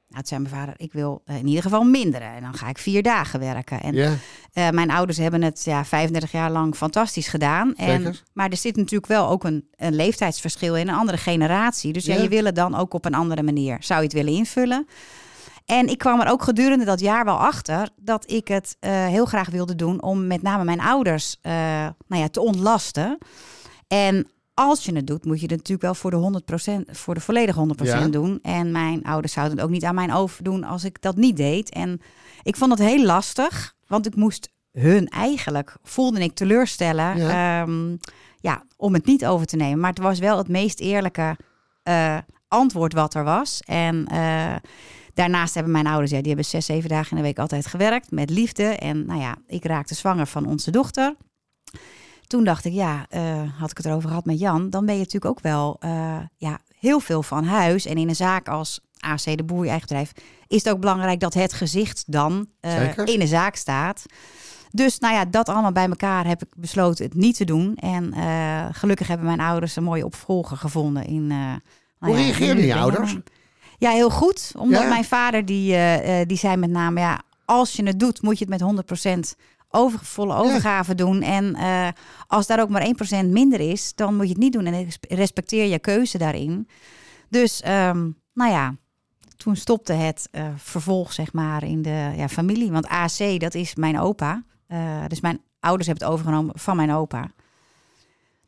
Nou, 0.09 0.23
toen 0.23 0.27
zei 0.27 0.41
mijn 0.41 0.55
vader, 0.55 0.75
ik 0.77 0.93
wil 0.93 1.23
eh, 1.25 1.37
in 1.37 1.47
ieder 1.47 1.63
geval 1.63 1.83
minderen. 1.85 2.29
En 2.29 2.43
dan 2.43 2.55
ga 2.55 2.69
ik 2.69 2.79
vier 2.79 3.03
dagen 3.03 3.41
werken. 3.41 3.81
En 3.81 4.21
eh, 4.53 4.71
mijn 4.71 4.91
ouders 4.91 5.19
hebben 5.19 5.43
het 5.43 5.65
ja, 5.65 5.85
35 5.85 6.33
jaar 6.33 6.51
lang 6.51 6.75
fantastisch 6.77 7.29
gedaan. 7.29 7.75
En, 7.75 8.03
Zeker. 8.03 8.23
maar 8.33 8.49
er 8.51 8.57
zit 8.57 8.77
natuurlijk 8.77 9.07
wel 9.07 9.29
ook 9.29 9.45
een, 9.45 9.69
een 9.77 9.95
leeftijdsverschil 9.95 10.77
in, 10.77 10.89
een 10.89 10.95
andere 10.95 11.19
generatie. 11.19 11.93
Dus 11.93 12.05
ja, 12.05 12.15
Ja. 12.15 12.23
je 12.23 12.29
wil 12.29 12.45
het 12.45 12.55
dan 12.55 12.75
ook 12.75 12.95
op 12.95 13.05
een 13.05 13.15
andere 13.15 13.43
manier. 13.43 13.77
Zou 13.81 13.99
je 13.99 14.05
het 14.05 14.15
willen 14.15 14.33
invullen? 14.33 14.87
En 15.67 15.89
ik 15.89 15.99
kwam 15.99 16.21
er 16.21 16.31
ook 16.31 16.43
gedurende 16.43 16.85
dat 16.85 17.01
jaar 17.01 17.25
wel 17.25 17.39
achter 17.39 17.89
dat 17.97 18.31
ik 18.31 18.49
het 18.49 18.77
eh, 18.81 19.07
heel 19.07 19.25
graag 19.27 19.51
wilde 19.51 19.75
doen 19.75 20.03
om 20.03 20.27
met 20.27 20.43
name 20.43 20.65
mijn 20.65 20.81
ouders 20.81 21.37
nou 21.43 22.23
ja, 22.23 22.29
te 22.29 22.41
ontlasten. 22.41 23.19
En 23.89 24.27
als 24.59 24.85
je 24.85 24.95
het 24.95 25.07
doet, 25.07 25.25
moet 25.25 25.37
je 25.41 25.47
het 25.47 25.57
natuurlijk 25.57 25.83
wel 25.83 25.95
voor 25.95 26.11
de 26.11 26.17
100%, 26.91 26.91
voor 26.91 27.15
de 27.15 27.21
volledige 27.21 27.59
100% 27.59 27.89
Ja. 27.89 28.09
doen. 28.09 28.39
En 28.43 28.73
mijn 28.73 29.05
ouders 29.05 29.33
zouden 29.33 29.57
het 29.57 29.65
ook 29.65 29.71
niet 29.73 29.85
aan 29.85 29.95
mijn 29.95 30.13
overdoen 30.13 30.65
als 30.65 30.85
ik 30.85 31.03
dat 31.03 31.17
niet 31.17 31.37
deed. 31.37 31.71
En 31.71 32.01
ik 32.43 32.57
vond 32.57 32.71
het 32.71 32.81
heel 32.89 33.05
lastig, 33.05 33.75
want 33.87 34.07
ik 34.07 34.15
moest 34.17 34.49
hun 34.73 35.09
eigenlijk, 35.09 35.77
voelde 35.83 36.21
ik 36.21 36.35
teleurstellen, 36.35 37.17
Ja. 37.17 37.31
ja. 37.31 37.67
ja, 38.41 38.63
om 38.77 38.93
het 38.95 39.07
niet 39.07 39.27
over 39.27 39.47
te 39.47 39.57
nemen. 39.57 39.81
Maar 39.81 39.91
het 39.91 39.99
was 39.99 40.19
wel 40.19 40.39
het 40.39 40.49
meest 40.49 40.81
eerlijke 40.81 41.37
eh, 41.83 42.19
antwoord 42.49 42.93
wat 42.93 43.15
er 43.15 43.25
was. 43.25 43.61
En 43.67 44.07
eh, 44.07 44.55
daarnaast 45.15 45.55
hebben 45.55 45.73
mijn 45.73 45.87
ouders, 45.87 46.11
ja, 46.11 46.19
die 46.19 46.27
hebben 46.27 46.45
zes, 46.45 46.67
zeven 46.67 46.89
dagen 46.89 47.11
in 47.11 47.17
de 47.17 47.23
week 47.23 47.39
altijd 47.39 47.67
gewerkt 47.67 48.11
met 48.11 48.31
liefde. 48.31 48.63
En 48.65 49.07
nou 49.07 49.21
ja, 49.21 49.37
ik 49.47 49.65
raakte 49.65 49.95
zwanger 49.95 50.27
van 50.27 50.47
onze 50.47 50.71
dochter. 50.71 51.15
Toen 52.29 52.45
dacht 52.45 52.65
ik, 52.65 52.73
ja, 52.73 53.07
eh, 53.09 53.43
had 53.59 53.71
ik 53.71 53.77
het 53.77 53.87
erover 53.87 54.09
gehad 54.09 54.25
met 54.25 54.39
Jan, 54.39 54.71
dan 54.71 54.87
ben 54.87 54.95
je 54.95 55.01
natuurlijk 55.01 55.33
ook 55.33 55.41
wel 55.41 55.77
eh, 55.81 56.17
ja, 56.37 56.59
heel 56.79 57.01
veel 57.01 57.23
van 57.23 57.45
huis. 57.45 57.87
En 57.87 57.97
in 57.97 58.09
een 58.09 58.17
zaak 58.17 58.49
als 58.49 58.81
AC 58.99 59.37
de 59.37 59.45
Boer, 59.45 59.65
je 59.65 59.71
eigen 59.71 59.89
bedrijf, 59.89 60.13
is 60.47 60.65
het 60.65 60.73
ook 60.73 60.81
belangrijk 60.81 61.21
dat 61.21 61.35
het 61.35 61.53
gezicht 61.53 62.05
dan 62.07 62.47
eh, 62.61 62.97
in 63.05 63.19
de 63.19 63.27
zaak 63.27 63.57
staat. 63.57 64.05
Dus 64.71 64.99
nou 64.99 65.15
ja, 65.15 65.25
dat 65.25 65.49
allemaal 65.49 65.73
bij 65.73 65.89
elkaar 65.89 66.27
heb 66.27 66.43
ik 66.43 66.49
besloten 66.57 67.05
het 67.05 67.15
niet 67.15 67.37
te 67.37 67.45
doen. 67.45 67.77
En 67.77 68.15
gelukkig 68.75 69.07
hebben 69.07 69.27
mijn 69.27 69.41
ouders 69.41 69.77
een 69.77 69.83
mooie 69.83 70.05
opvolger 70.05 70.57
gevonden. 70.57 71.05
In, 71.05 71.27
nou 71.27 71.61
Hoe 71.99 72.11
ja, 72.11 72.17
reageerden 72.17 72.65
je 72.65 72.75
ouders? 72.75 73.17
Ja, 73.79 73.91
heel 73.91 74.11
goed. 74.11 74.53
Omdat 74.57 74.83
Ja? 74.83 74.89
mijn 74.89 75.05
vader, 75.05 75.45
die, 75.45 75.77
die 76.27 76.37
zei 76.37 76.57
met 76.57 76.71
name, 76.71 77.01
ja, 77.01 77.21
als 77.45 77.73
je 77.73 77.87
het 77.87 78.01
doet, 78.01 78.23
moet 78.23 78.39
je 78.39 78.47
het 78.51 78.61
met 78.61 79.35
100% 79.37 79.41
over, 79.71 79.99
volle 79.99 80.35
overgave 80.35 80.95
doen. 80.95 81.23
En 81.23 81.55
eh, 81.55 81.89
als 82.27 82.47
daar 82.47 82.61
ook 82.61 82.69
maar 82.69 82.87
1% 83.25 83.27
minder 83.27 83.61
is, 83.61 83.95
dan 83.95 84.17
moet 84.17 84.27
je 84.27 84.33
het 84.33 84.43
niet 84.43 84.53
doen. 84.53 84.67
En 84.67 84.89
respecteer 85.01 85.65
je 85.65 85.79
keuze 85.79 86.19
daarin. 86.19 86.69
Dus, 87.29 87.61
ehm, 87.61 88.11
nou 88.35 88.51
ja, 88.51 88.75
toen 89.37 89.57
stopte 89.57 89.93
het 89.93 90.29
eh, 90.31 90.47
vervolg, 90.57 91.13
zeg 91.13 91.33
maar, 91.33 91.65
in 91.65 91.83
de 91.83 92.13
ja, 92.17 92.29
familie. 92.29 92.71
Want 92.71 92.87
AC, 92.87 93.41
dat 93.41 93.55
is 93.55 93.75
mijn 93.75 94.01
opa. 94.01 94.43
Eh, 94.67 95.05
dus 95.07 95.21
mijn 95.21 95.41
ouders 95.61 95.87
hebben 95.89 96.07
het 96.07 96.15
overgenomen 96.15 96.59
van 96.59 96.77
mijn 96.77 96.93
opa. 96.93 97.31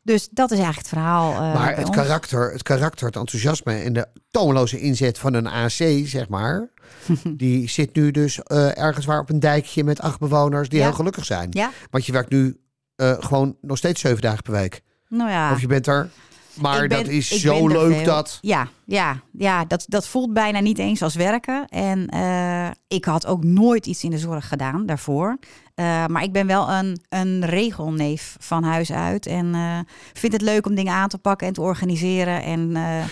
Dus 0.03 0.27
dat 0.31 0.51
is 0.51 0.57
eigenlijk 0.57 0.87
het 0.87 0.97
verhaal. 0.97 1.31
eh, 1.33 1.53
maar 1.53 1.75
het 1.75 1.87
ons. 1.87 1.95
karakter, 1.95 2.51
het 2.51 2.63
karakter, 2.63 3.05
het 3.07 3.15
enthousiasme 3.15 3.73
en 3.73 3.93
de 3.93 4.07
toonloze 4.31 4.79
inzet 4.79 5.17
van 5.19 5.33
een 5.33 5.47
AC, 5.47 5.71
zeg 6.05 6.29
maar. 6.29 6.69
die 7.37 7.69
zit 7.69 7.95
nu 7.95 8.11
dus 8.11 8.43
eh, 8.43 8.77
ergens 8.77 9.05
waar 9.05 9.19
op 9.19 9.29
een 9.29 9.39
dijkje 9.39 9.83
met 9.83 10.01
acht 10.01 10.19
bewoners 10.19 10.69
die 10.69 10.79
Ja. 10.79 10.85
heel 10.85 10.93
gelukkig 10.93 11.25
zijn. 11.25 11.47
Ja, 11.51 11.71
Want 11.89 12.05
je 12.05 12.11
werkt 12.11 12.29
nu 12.31 12.59
eh, 12.95 13.13
gewoon 13.19 13.57
nog 13.61 13.77
steeds 13.77 14.01
zeven 14.01 14.21
dagen 14.21 14.43
per 14.43 14.51
week. 14.53 14.81
nou 15.09 15.29
ja. 15.29 15.51
Of 15.51 15.61
je 15.61 15.67
bent 15.67 15.87
er. 15.87 16.09
Maar 16.53 16.87
ben- 16.87 16.89
dat 16.89 17.07
is 17.07 17.27
zo 17.29 17.67
leuk 17.67 18.05
dat. 18.05 18.37
Ja, 18.41 18.67
ja, 18.85 19.21
ja 19.31 19.65
dat, 19.65 19.85
dat 19.87 20.07
voelt 20.07 20.33
bijna 20.33 20.59
niet 20.59 20.77
eens 20.77 21.01
als 21.01 21.15
werken. 21.15 21.67
En 21.67 22.07
eh, 22.07 22.69
ik 22.87 23.05
had 23.05 23.25
ook 23.25 23.43
nooit 23.43 23.85
iets 23.85 24.03
in 24.03 24.09
de 24.09 24.17
zorg 24.17 24.47
gedaan 24.47 24.85
daarvoor. 24.85 25.37
Eh, 25.75 26.05
maar 26.05 26.23
ik 26.23 26.31
ben 26.31 26.47
wel 26.47 26.69
een, 26.69 27.01
een 27.09 27.45
regelneef 27.45 28.35
van 28.39 28.63
huis 28.63 28.91
uit. 28.91 29.25
En 29.25 29.55
eh, 29.55 29.79
vind 30.13 30.33
het 30.33 30.41
leuk 30.41 30.65
om 30.65 30.75
dingen 30.75 30.93
aan 30.93 31.09
te 31.09 31.17
pakken 31.17 31.47
en 31.47 31.53
te 31.53 31.61
organiseren. 31.61 32.43
En 32.43 32.71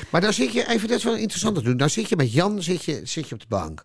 Maar 0.10 0.22
daar 0.22 0.34
zit 0.34 0.54
je, 0.54 0.68
even 0.68 0.88
dat 0.88 0.98
is 0.98 1.04
wel 1.04 1.16
interessant 1.16 1.56
te 1.56 1.62
doen. 1.62 1.78
Daar 1.78 1.90
zit 1.90 2.10
je 2.10 2.16
met 2.16 2.34
Jan 2.34 2.62
zit 2.62 2.84
je, 2.84 3.02
zit 3.04 3.30
je 3.30 3.36
op 3.36 3.42
de 3.42 3.48
bank. 3.50 3.84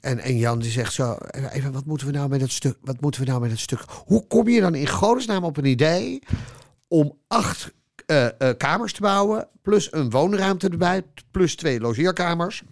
En, 0.00 0.18
en 0.18 0.36
Jan 0.38 0.58
die 0.58 0.70
zegt 0.70 0.92
zo, 0.92 1.16
even, 1.52 1.72
wat 1.72 1.86
moeten 1.86 2.06
we 2.06 2.12
nou 2.12 2.28
met 2.28 2.40
dat 2.40 2.50
stuk? 2.50 2.78
Wat 2.80 3.00
moeten 3.00 3.20
we 3.20 3.26
nou 3.26 3.40
met 3.40 3.50
dat 3.50 3.58
stuk? 3.58 3.84
Hoe 4.04 4.26
kom 4.26 4.48
je 4.48 4.60
dan 4.60 4.74
in 4.74 4.88
godesnaam 4.88 5.44
op 5.44 5.56
een 5.56 5.64
idee 5.64 6.22
om 6.88 7.18
acht 7.28 7.72
eh, 8.12 8.48
eh, 8.48 8.56
kamers 8.56 8.92
te 8.92 9.00
bouwen, 9.00 9.48
plus 9.62 9.92
een 9.92 10.10
woonruimte 10.10 10.68
erbij, 10.68 11.02
plus 11.30 11.56
twee 11.56 11.80
logeerkamers 11.80 12.62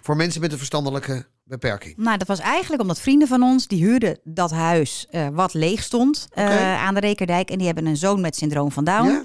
voor 0.00 0.16
mensen 0.16 0.40
met 0.40 0.52
een 0.52 0.58
verstandelijke 0.58 1.26
beperking? 1.44 1.96
Nou, 1.96 2.18
dat 2.18 2.26
was 2.26 2.38
eigenlijk 2.38 2.82
omdat 2.82 3.00
vrienden 3.00 3.28
van 3.28 3.42
ons, 3.42 3.66
die 3.66 3.84
huurden 3.84 4.18
dat 4.24 4.50
huis 4.50 5.06
eh, 5.10 5.28
wat 5.32 5.54
leeg 5.54 5.82
stond 5.82 6.28
aan 6.34 6.94
de 6.94 7.00
Rekerdijk. 7.00 7.50
En 7.50 7.56
die 7.56 7.66
hebben 7.66 7.86
een 7.86 7.96
zoon 7.96 8.20
met 8.20 8.36
syndroom 8.36 8.72
van 8.72 8.84
Down. 8.84 9.08
Ja? 9.08 9.22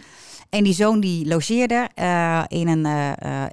En 0.49 0.63
die 0.63 0.73
zoon 0.73 0.99
die 0.99 1.27
logeerde 1.27 1.89
in 2.47 2.67
een 2.67 2.87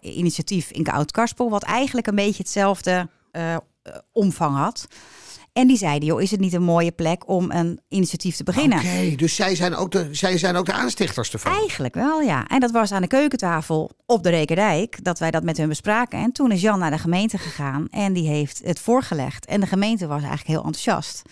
initiatief 0.00 0.70
in 0.70 0.86
Oud-Karspel, 0.86 1.50
wat 1.50 1.62
eigenlijk 1.62 2.06
een 2.06 2.14
beetje 2.14 2.42
hetzelfde 2.42 3.08
omvang 4.12 4.56
had. 4.56 4.86
En 5.52 5.66
die 5.66 5.76
zeiden, 5.76 6.08
joh, 6.08 6.22
is 6.22 6.30
het 6.30 6.40
niet 6.40 6.52
een 6.52 6.62
mooie 6.62 6.90
plek 6.90 7.28
om 7.28 7.50
een 7.50 7.80
initiatief 7.88 8.36
te 8.36 8.44
beginnen? 8.44 8.78
Oké, 8.78 9.14
dus 9.16 9.34
zij 9.34 9.54
zijn, 9.54 9.74
ook 9.74 9.90
de, 9.90 10.08
zij 10.10 10.38
zijn 10.38 10.56
ook 10.56 10.66
de 10.66 10.72
aanstichters 10.72 11.32
ervan. 11.32 11.52
Eigenlijk 11.52 11.94
wel, 11.94 12.20
ja. 12.20 12.46
En 12.46 12.60
dat 12.60 12.70
was 12.70 12.92
aan 12.92 13.02
de 13.02 13.08
keukentafel 13.08 13.90
op 14.06 14.22
de 14.22 14.30
Rekerdijk, 14.30 15.04
dat 15.04 15.18
wij 15.18 15.30
dat 15.30 15.42
met 15.42 15.56
hun 15.56 15.68
bespraken. 15.68 16.18
En 16.18 16.32
toen 16.32 16.52
is 16.52 16.60
Jan 16.60 16.78
naar 16.78 16.90
de 16.90 16.98
gemeente 16.98 17.38
gegaan 17.38 17.88
en 17.90 18.12
die 18.12 18.28
heeft 18.28 18.60
het 18.64 18.78
voorgelegd. 18.80 19.46
En 19.46 19.60
de 19.60 19.66
gemeente 19.66 20.06
was 20.06 20.20
eigenlijk 20.20 20.48
heel 20.48 20.64
enthousiast. 20.64 21.22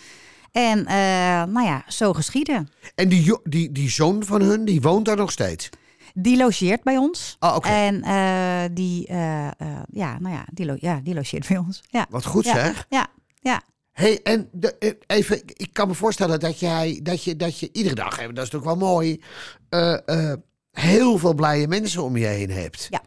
En 0.51 0.85
eh, 0.85 0.95
nou 1.43 1.63
ja, 1.63 1.83
zo 1.87 2.13
geschieden. 2.13 2.69
En 2.95 3.09
die, 3.09 3.39
die, 3.43 3.71
die 3.71 3.89
zoon 3.89 4.23
van 4.23 4.41
hun, 4.41 4.65
die 4.65 4.81
woont 4.81 5.05
daar 5.05 5.17
nog 5.17 5.31
steeds. 5.31 5.69
Die 6.13 6.37
logeert 6.37 6.83
bij 6.83 6.97
ons. 6.97 7.35
Ah, 7.39 7.55
oké. 7.55 7.69
En 7.69 8.03
eh, 8.03 8.69
die, 8.71 9.07
eh, 9.07 9.47
ja, 9.91 10.19
nou 10.19 10.35
ja, 10.35 10.45
die, 10.51 10.73
ja, 10.79 10.99
die 11.03 11.13
logeert 11.13 11.47
bij 11.47 11.57
ons. 11.57 11.83
Ja. 11.89 12.05
Wat 12.09 12.25
goed 12.25 12.45
ja. 12.45 12.53
zeg. 12.53 12.85
Ja, 12.89 13.07
ja. 13.39 13.61
Hey, 14.01 14.19
en 14.23 14.49
de, 14.51 14.77
eh, 14.77 14.91
even, 15.07 15.41
ik 15.45 15.69
kan 15.73 15.87
me 15.87 15.93
voorstellen 15.93 16.39
dat 16.39 16.59
jij, 16.59 16.99
dat 17.03 17.23
je, 17.23 17.35
dat 17.35 17.59
je 17.59 17.69
iedere 17.71 17.95
dag, 17.95 18.19
en 18.19 18.33
dat 18.33 18.45
is 18.45 18.51
natuurlijk 18.51 18.79
wel 18.79 18.89
mooi, 18.89 19.21
eh, 19.69 20.31
eh, 20.31 20.37
heel 20.71 21.17
veel 21.17 21.33
blije 21.33 21.67
mensen 21.67 22.03
om 22.03 22.17
je 22.17 22.25
heen 22.25 22.49
hebt. 22.49 22.87
Ja. 22.89 23.01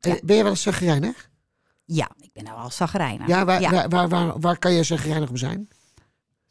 En 0.00 0.10
Ja. 0.10 0.18
Ben 0.22 0.36
je 0.36 0.42
wel 0.42 0.50
eens 0.50 0.62
zagrijnig? 0.62 1.30
ja, 1.84 2.10
ik 2.20 2.32
ben 2.32 2.44
nou 2.44 2.58
wel 2.58 2.70
zagrijnig. 2.70 3.26
Ja, 3.26 3.44
waar, 3.44 3.60
Ja. 3.60 3.70
Waar, 3.70 3.88
waar, 3.88 4.08
waar, 4.08 4.40
waar 4.40 4.58
kan 4.58 4.72
je 4.72 4.82
zagrijnig 4.82 5.28
om 5.28 5.36
zijn? 5.36 5.68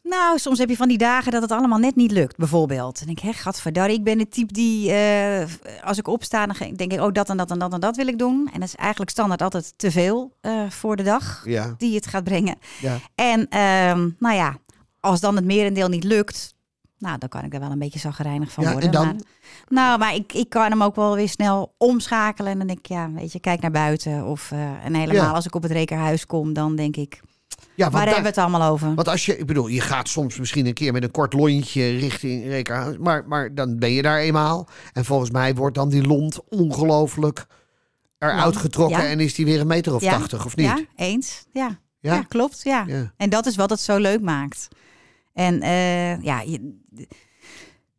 Nou, 0.08 0.38
soms 0.38 0.58
heb 0.58 0.68
je 0.68 0.76
van 0.76 0.88
die 0.88 0.98
dagen 0.98 1.32
dat 1.32 1.42
het 1.42 1.52
allemaal 1.52 1.78
net 1.78 1.96
niet 1.96 2.10
lukt, 2.10 2.36
bijvoorbeeld. 2.36 3.00
En 3.00 3.06
denk 3.06 3.18
ik, 3.18 3.24
hè, 3.24 3.32
gadverdarrie, 3.32 3.96
ik 3.96 4.04
ben 4.04 4.18
de 4.18 4.28
type 4.28 4.52
die, 4.52 4.92
eh, 4.92 5.46
als 5.84 5.98
ik 5.98 6.08
opsta, 6.08 6.46
dan 6.46 6.56
denk 6.76 6.92
ik, 6.92 7.00
oh, 7.00 7.12
dat 7.12 7.28
en 7.30 7.36
dat 7.36 7.50
en 7.50 7.58
dat 7.58 7.72
en 7.72 7.80
dat 7.80 7.96
wil 7.96 8.06
ik 8.06 8.18
doen. 8.18 8.48
En 8.52 8.60
dat 8.60 8.68
is 8.68 8.74
eigenlijk 8.74 9.10
standaard 9.10 9.42
altijd 9.42 9.72
te 9.76 9.90
veel 9.90 10.32
eh, 10.40 10.70
voor 10.70 10.96
de 10.96 11.02
dag 11.02 11.42
Ja, 11.44 11.74
die 11.78 11.94
het 11.94 12.06
gaat 12.06 12.24
brengen. 12.24 12.56
ja. 12.80 12.96
En 13.14 13.48
ehm, 13.48 14.08
nou 14.18 14.34
ja, 14.34 14.56
als 15.00 15.20
dan 15.20 15.36
het 15.36 15.44
merendeel 15.44 15.88
niet 15.88 16.04
lukt, 16.04 16.54
nou, 16.98 17.18
dan 17.18 17.28
kan 17.28 17.44
ik 17.44 17.54
er 17.54 17.60
wel 17.60 17.70
een 17.70 17.78
beetje 17.78 17.98
zagrijnig 17.98 18.52
van 18.52 18.64
Ja, 18.64 18.70
worden. 18.72 18.88
en 18.88 18.94
dan? 18.94 19.06
Maar, 19.06 19.16
nou, 19.68 19.98
maar 19.98 20.14
ik, 20.14 20.32
ik 20.32 20.48
kan 20.48 20.70
hem 20.70 20.82
ook 20.82 20.96
wel 20.96 21.14
weer 21.14 21.28
snel 21.28 21.74
omschakelen. 21.76 22.52
En 22.52 22.58
dan 22.58 22.66
denk 22.66 22.78
ik, 22.78 22.86
ja, 22.86 23.10
weet 23.12 23.32
je, 23.32 23.40
kijk 23.40 23.60
naar 23.60 23.70
buiten. 23.70 24.26
Of, 24.26 24.50
eh, 24.50 24.84
en 24.84 24.94
helemaal 24.94 25.34
als 25.34 25.46
ik 25.46 25.54
op 25.54 25.62
het 25.62 25.72
rekerhuis 25.72 26.26
kom, 26.26 26.52
dan 26.52 26.76
denk 26.76 26.96
ik, 26.96 27.20
ja 27.74 27.90
waar 27.90 28.04
hebben 28.04 28.22
we 28.22 28.28
het 28.28 28.38
allemaal 28.38 28.70
over? 28.70 28.94
want 28.94 29.08
als 29.08 29.26
je, 29.26 29.38
ik 29.38 29.46
bedoel, 29.46 29.66
je 29.66 29.80
gaat 29.80 30.08
soms 30.08 30.38
misschien 30.38 30.66
een 30.66 30.74
keer 30.74 30.92
met 30.92 31.02
een 31.02 31.10
kort 31.10 31.32
lontje 31.32 31.96
richting 31.96 32.44
Rekerhuis, 32.44 32.96
maar, 32.98 33.24
maar 33.26 33.54
dan 33.54 33.78
ben 33.78 33.92
je 33.92 34.02
daar 34.02 34.18
eenmaal. 34.18 34.68
En 34.92 35.04
volgens 35.04 35.30
mij 35.30 35.54
wordt 35.54 35.74
dan 35.74 35.88
die 35.88 36.06
lont 36.06 36.48
ongelooflijk 36.48 37.46
eruit 38.18 38.56
getrokken 38.56 39.02
ja. 39.02 39.08
en 39.08 39.20
is 39.20 39.34
die 39.34 39.44
weer 39.44 39.60
een 39.60 39.66
meter 39.66 39.94
of 39.94 40.02
Ja, 40.02 40.18
tachtig, 40.18 40.44
of 40.44 40.56
niet? 40.56 40.66
Ja, 40.66 40.84
eens. 40.96 41.46
Ja, 41.52 41.78
ja? 42.00 42.14
Ja? 42.14 42.22
klopt. 42.22 42.60
Ja. 42.62 42.86
En 43.16 43.30
dat 43.30 43.46
is 43.46 43.56
wat 43.56 43.70
het 43.70 43.80
zo 43.80 43.96
leuk 43.96 44.20
maakt. 44.20 44.68
En 45.32 45.62
eh, 45.62 46.22
ja, 46.22 46.40
je, 46.40 46.76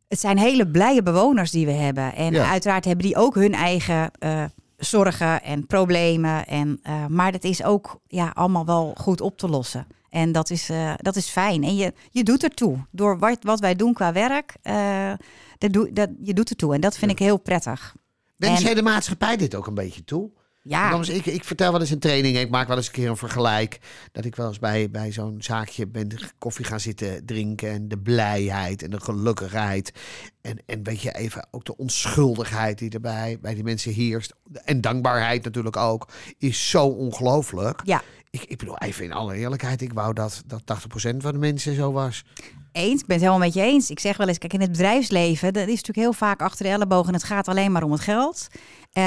het 0.07 0.19
zijn 0.19 0.37
hele 0.37 0.67
blije 0.67 1.03
bewoners 1.03 1.51
die 1.51 1.65
we 1.65 1.71
hebben. 1.71 2.15
En 2.15 2.45
uiteraard 2.45 2.85
hebben 2.85 3.05
die 3.05 3.15
ook 3.15 3.35
hun 3.35 3.53
eigen 3.53 4.11
eh, 4.11 4.43
zorgen 4.79 5.43
en 5.43 5.65
problemen. 5.67 6.47
En, 6.47 6.79
eh, 6.83 7.05
maar 7.05 7.31
dat 7.31 7.43
is 7.43 7.63
ook 7.63 7.99
ja, 8.07 8.31
allemaal 8.33 8.65
wel 8.65 8.93
goed 8.97 9.21
op 9.21 9.37
te 9.37 9.47
lossen. 9.49 9.87
En 10.09 10.31
dat 10.31 10.49
is, 10.49 10.69
eh, 10.69 10.93
dat 10.97 11.15
is 11.15 11.29
fijn. 11.29 11.63
En 11.63 11.75
je, 11.75 11.93
je 12.11 12.23
doet 12.23 12.43
ertoe. 12.43 12.77
Door 12.91 13.19
wat, 13.19 13.37
wat 13.41 13.59
wij 13.59 13.75
doen 13.75 13.93
qua 13.93 14.13
werk, 14.13 14.55
eh, 14.61 15.11
dat 15.57 15.73
doe, 15.73 15.93
dat, 15.93 16.09
je 16.23 16.33
doet 16.33 16.49
ertoe. 16.49 16.73
En 16.73 16.81
dat 16.81 16.97
vind 16.97 17.11
ik 17.11 17.19
heel 17.19 17.37
prettig. 17.37 17.95
Wens 18.35 18.59
En- 18.59 18.65
jij 18.65 18.73
de 18.73 18.81
maatschappij 18.81 19.37
dit 19.37 19.55
ook 19.55 19.67
een 19.67 19.73
beetje 19.73 20.03
toe? 20.03 20.29
Ja, 20.61 21.01
ik, 21.01 21.25
ik 21.25 21.43
vertel 21.43 21.71
wel 21.71 21.81
eens 21.81 21.89
een 21.89 21.99
training. 21.99 22.37
Ik 22.37 22.49
maak 22.49 22.67
wel 22.67 22.77
eens 22.77 22.85
een 22.85 22.91
keer 22.91 23.09
een 23.09 23.17
vergelijk. 23.17 23.79
Dat 24.11 24.25
ik 24.25 24.35
wel 24.35 24.47
eens 24.47 24.59
bij, 24.59 24.89
bij 24.89 25.11
zo'n 25.11 25.35
zaakje 25.37 25.87
ben 25.87 26.11
koffie 26.37 26.65
gaan 26.65 26.79
zitten 26.79 27.25
drinken. 27.25 27.69
En 27.69 27.87
de 27.87 27.97
blijheid 27.97 28.83
en 28.83 28.89
de 28.89 28.99
gelukkigheid. 28.99 29.93
En, 30.41 30.57
en 30.65 30.83
weet 30.83 31.01
je, 31.01 31.11
even 31.11 31.47
ook 31.51 31.65
de 31.65 31.77
onschuldigheid 31.77 32.77
die 32.77 32.89
erbij 32.89 33.37
bij 33.41 33.53
die 33.53 33.63
mensen 33.63 33.93
heerst. 33.93 34.33
En 34.63 34.81
dankbaarheid 34.81 35.43
natuurlijk 35.43 35.77
ook. 35.77 36.07
Is 36.37 36.69
zo 36.69 36.85
ongelooflijk. 36.85 37.81
ja. 37.83 38.01
Ik, 38.31 38.43
ik 38.43 38.57
bedoel, 38.57 38.77
even 38.77 39.03
in 39.03 39.13
alle 39.13 39.35
eerlijkheid. 39.35 39.81
Ik 39.81 39.93
wou 39.93 40.13
dat, 40.13 40.43
dat 40.45 40.61
80% 40.61 41.17
van 41.17 41.31
de 41.31 41.37
mensen 41.37 41.75
zo 41.75 41.91
was. 41.91 42.23
Eens, 42.71 43.01
ik 43.01 43.05
ben 43.05 43.15
het 43.15 43.25
helemaal 43.25 43.45
met 43.47 43.53
je 43.53 43.61
eens. 43.61 43.89
Ik 43.89 43.99
zeg 43.99 44.17
wel 44.17 44.27
eens, 44.27 44.37
kijk, 44.37 44.53
in 44.53 44.61
het 44.61 44.71
bedrijfsleven, 44.71 45.53
dat 45.53 45.63
is 45.63 45.69
natuurlijk 45.69 45.97
heel 45.97 46.13
vaak 46.13 46.41
achter 46.41 46.65
de 46.65 46.71
elleboog 46.71 47.07
en 47.07 47.13
het 47.13 47.23
gaat 47.23 47.47
alleen 47.47 47.71
maar 47.71 47.83
om 47.83 47.91
het 47.91 48.01
geld. 48.01 48.47
Eh, 48.91 49.03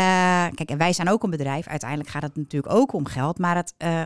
kijk, 0.54 0.70
en 0.70 0.78
wij 0.78 0.92
zijn 0.92 1.08
ook 1.08 1.22
een 1.22 1.30
bedrijf. 1.30 1.66
Uiteindelijk 1.66 2.10
gaat 2.10 2.22
het 2.22 2.36
natuurlijk 2.36 2.72
ook 2.74 2.92
om 2.92 3.06
geld, 3.06 3.38
maar 3.38 3.56
het, 3.56 3.74
eh, 3.76 4.02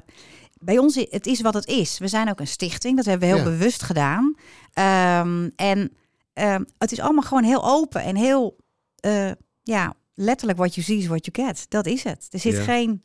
bij 0.61 0.79
ons, 0.79 0.95
het 1.11 1.27
is 1.27 1.41
wat 1.41 1.55
het 1.55 1.67
is. 1.67 1.99
We 1.99 2.09
zijn 2.09 2.29
ook 2.31 2.41
een 2.41 2.47
stichting, 2.47 2.97
dat 2.97 3.05
hebben 3.05 3.29
we 3.29 3.35
heel 3.35 3.45
Ja. 3.45 3.51
bewust 3.51 3.83
gedaan. 3.83 4.35
Ehm, 4.73 5.49
en 5.57 5.93
ehm, 6.33 6.63
het 6.79 6.93
is 6.93 7.01
allemaal 7.01 7.23
gewoon 7.23 7.45
heel 7.45 7.65
open 7.65 8.03
en 8.03 8.17
heel, 8.17 8.57
eh, 8.97 9.31
ja, 9.63 9.95
letterlijk 10.15 10.59
what 10.59 10.75
you 10.75 10.87
see 10.87 10.97
is 10.99 11.07
what 11.07 11.27
you 11.33 11.47
get. 11.49 11.67
Dat 11.71 11.87
is 11.87 12.03
het. 12.05 12.27
Er 12.31 12.39
zit 12.39 12.53
Ja. 12.57 12.63
geen, 12.63 13.03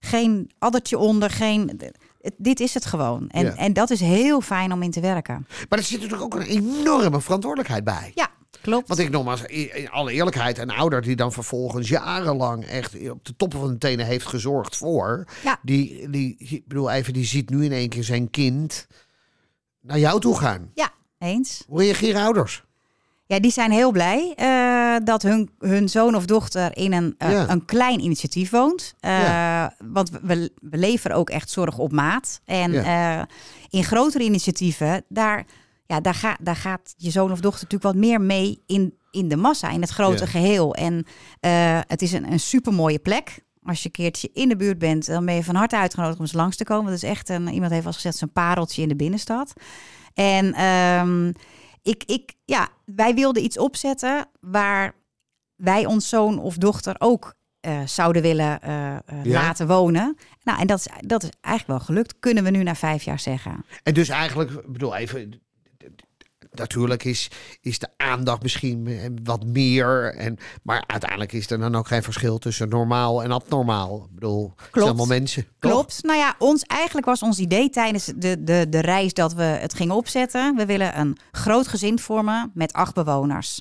geen 0.00 0.50
addertje 0.58 0.98
onder, 0.98 1.30
geen... 1.30 1.80
het- 2.20 2.34
dit 2.38 2.60
is 2.60 2.74
het 2.74 2.84
gewoon. 2.84 3.28
En, 3.28 3.44
Ja. 3.44 3.54
en 3.56 3.72
dat 3.72 3.90
is 3.90 4.00
heel 4.00 4.40
fijn 4.40 4.72
om 4.72 4.82
in 4.82 4.90
te 4.90 5.00
werken. 5.00 5.46
Maar 5.68 5.78
er 5.78 5.84
zit 5.84 6.00
natuurlijk 6.00 6.22
ook 6.22 6.34
een 6.40 6.46
enorme 6.46 7.20
verantwoordelijkheid 7.20 7.84
bij. 7.84 8.12
Ja, 8.14 8.28
klopt. 8.62 8.88
Want 8.88 9.00
ik 9.00 9.10
nogmaals, 9.10 9.42
in 9.42 9.90
alle 9.90 10.12
eerlijkheid, 10.12 10.58
een 10.58 10.70
ouder 10.70 11.02
die 11.02 11.16
dan 11.16 11.32
vervolgens 11.32 11.88
jarenlang 11.88 12.64
echt 12.64 13.10
op 13.10 13.24
de 13.24 13.36
toppen 13.36 13.58
van 13.58 13.68
de 13.70 13.78
tenen 13.78 14.06
heeft 14.06 14.26
gezorgd 14.26 14.76
voor. 14.76 15.24
Ja. 15.44 15.58
Die, 15.62 16.10
die, 16.10 16.34
ik 16.38 16.66
bedoel 16.66 16.90
even, 16.90 17.12
die 17.12 17.24
ziet 17.24 17.50
nu 17.50 17.64
in 17.64 17.72
één 17.72 17.88
keer 17.88 18.04
zijn 18.04 18.30
kind 18.30 18.86
naar 19.80 19.98
jou 19.98 20.20
toe 20.20 20.38
gaan. 20.38 20.70
Ja, 20.74 20.90
eens. 21.18 21.64
Hoe 21.68 21.80
reageren 21.82 22.22
ouders? 22.22 22.62
Ja, 23.26 23.40
die 23.40 23.50
zijn 23.52 23.70
heel 23.70 23.90
blij 23.90 24.32
eh, 24.36 24.96
dat 25.04 25.22
hun, 25.22 25.50
hun 25.58 25.88
zoon 25.88 26.14
of 26.14 26.24
dochter 26.26 26.76
in 26.76 26.92
een, 26.92 27.14
eh, 27.18 27.30
Ja. 27.30 27.48
een 27.50 27.64
klein 27.64 28.00
initiatief 28.00 28.50
woont. 28.50 28.94
Eh, 29.00 29.10
Ja. 29.22 29.74
Want 29.84 30.10
we, 30.10 30.52
we 30.60 30.76
leveren 30.76 31.16
ook 31.16 31.30
echt 31.30 31.50
zorg 31.50 31.78
op 31.78 31.92
maat. 31.92 32.40
En 32.44 32.72
in 33.70 33.84
grotere 33.84 34.24
initiatieven, 34.24 35.04
daar, 35.08 35.44
ja, 35.92 36.00
daar, 36.00 36.14
ga, 36.14 36.36
daar 36.40 36.56
gaat 36.56 36.94
je 36.96 37.10
zoon 37.10 37.32
of 37.32 37.40
dochter 37.40 37.62
natuurlijk 37.62 37.94
wat 37.94 38.02
meer 38.04 38.20
mee 38.20 38.62
in, 38.66 38.98
in 39.10 39.28
de 39.28 39.36
massa, 39.36 39.70
in 39.70 39.80
het 39.80 39.90
grote 39.90 40.24
Ja. 40.24 40.30
geheel. 40.30 40.74
En 40.74 41.06
eh, 41.40 41.80
het 41.86 42.02
is 42.02 42.12
een, 42.12 42.32
een 42.32 42.40
supermooie 42.40 42.98
plek. 42.98 43.44
Als 43.62 43.78
je 43.78 43.84
een 43.86 43.90
keertje 43.92 44.30
in 44.32 44.48
de 44.48 44.56
buurt 44.56 44.78
bent, 44.78 45.06
dan 45.06 45.24
ben 45.24 45.34
je 45.34 45.44
van 45.44 45.54
harte 45.54 45.76
uitgenodigd 45.76 46.18
om 46.18 46.24
eens 46.24 46.32
langs 46.34 46.56
te 46.56 46.64
komen. 46.64 46.92
Het 46.92 47.02
is 47.02 47.08
echt 47.08 47.28
een, 47.28 47.48
iemand 47.48 47.72
heeft 47.72 47.86
al 47.86 47.92
gezegd, 47.92 48.20
een 48.20 48.32
pareltje 48.32 48.82
in 48.82 48.88
de 48.88 48.96
binnenstad. 48.96 49.52
En 50.14 50.54
ehm, 50.54 51.28
ik, 51.82 52.02
ik, 52.06 52.34
ja, 52.44 52.68
wij 52.84 53.14
wilden 53.14 53.42
iets 53.44 53.58
opzetten 53.58 54.26
waar 54.40 54.94
wij 55.56 55.86
ons 55.86 56.08
zoon 56.08 56.38
of 56.38 56.56
dochter 56.56 56.94
ook 56.98 57.34
eh, 57.60 57.80
zouden 57.86 58.22
willen 58.22 58.60
eh, 58.62 58.70
Ja. 58.70 58.96
laten 59.22 59.66
wonen. 59.66 60.16
Nou, 60.42 60.60
en 60.60 60.66
dat 60.66 60.78
is, 60.78 60.86
dat 61.00 61.22
is 61.22 61.30
eigenlijk 61.40 61.78
wel 61.78 61.86
gelukt, 61.86 62.18
kunnen 62.18 62.44
we 62.44 62.50
nu 62.50 62.62
na 62.62 62.74
vijf 62.74 63.02
jaar 63.02 63.20
zeggen. 63.20 63.64
En 63.82 63.94
dus 63.94 64.08
eigenlijk, 64.08 64.50
ik 64.50 64.72
bedoel 64.72 64.94
even, 64.96 65.40
natuurlijk 66.52 67.04
is, 67.04 67.30
is 67.60 67.78
de 67.78 67.88
aandacht 67.96 68.42
misschien 68.42 68.86
eh, 68.86 69.08
wat 69.24 69.44
meer. 69.46 70.14
En, 70.14 70.38
maar 70.62 70.84
uiteindelijk 70.86 71.32
is 71.32 71.50
er 71.50 71.58
dan 71.58 71.74
ook 71.74 71.86
geen 71.86 72.02
verschil 72.02 72.38
tussen 72.38 72.68
normaal 72.68 73.22
en 73.22 73.30
abnormaal. 73.30 74.04
Ik 74.04 74.14
bedoel, 74.14 74.52
het 74.56 74.68
zijn 74.72 74.84
allemaal 74.84 75.06
mensen. 75.06 75.46
Klopt. 75.58 76.02
Nou 76.02 76.18
ja, 76.18 76.34
ons, 76.38 76.62
eigenlijk 76.62 77.06
was 77.06 77.22
ons 77.22 77.38
idee 77.38 77.70
tijdens 77.70 78.04
de, 78.04 78.42
de, 78.42 78.66
de 78.68 78.80
reis 78.80 79.12
dat 79.12 79.32
we 79.34 79.42
het 79.42 79.74
gingen 79.74 79.94
opzetten. 79.94 80.56
We 80.56 80.66
willen 80.66 80.98
een 80.98 81.16
groot 81.32 81.68
gezin 81.68 81.98
vormen 81.98 82.50
met 82.54 82.72
acht 82.72 82.94
bewoners. 82.94 83.60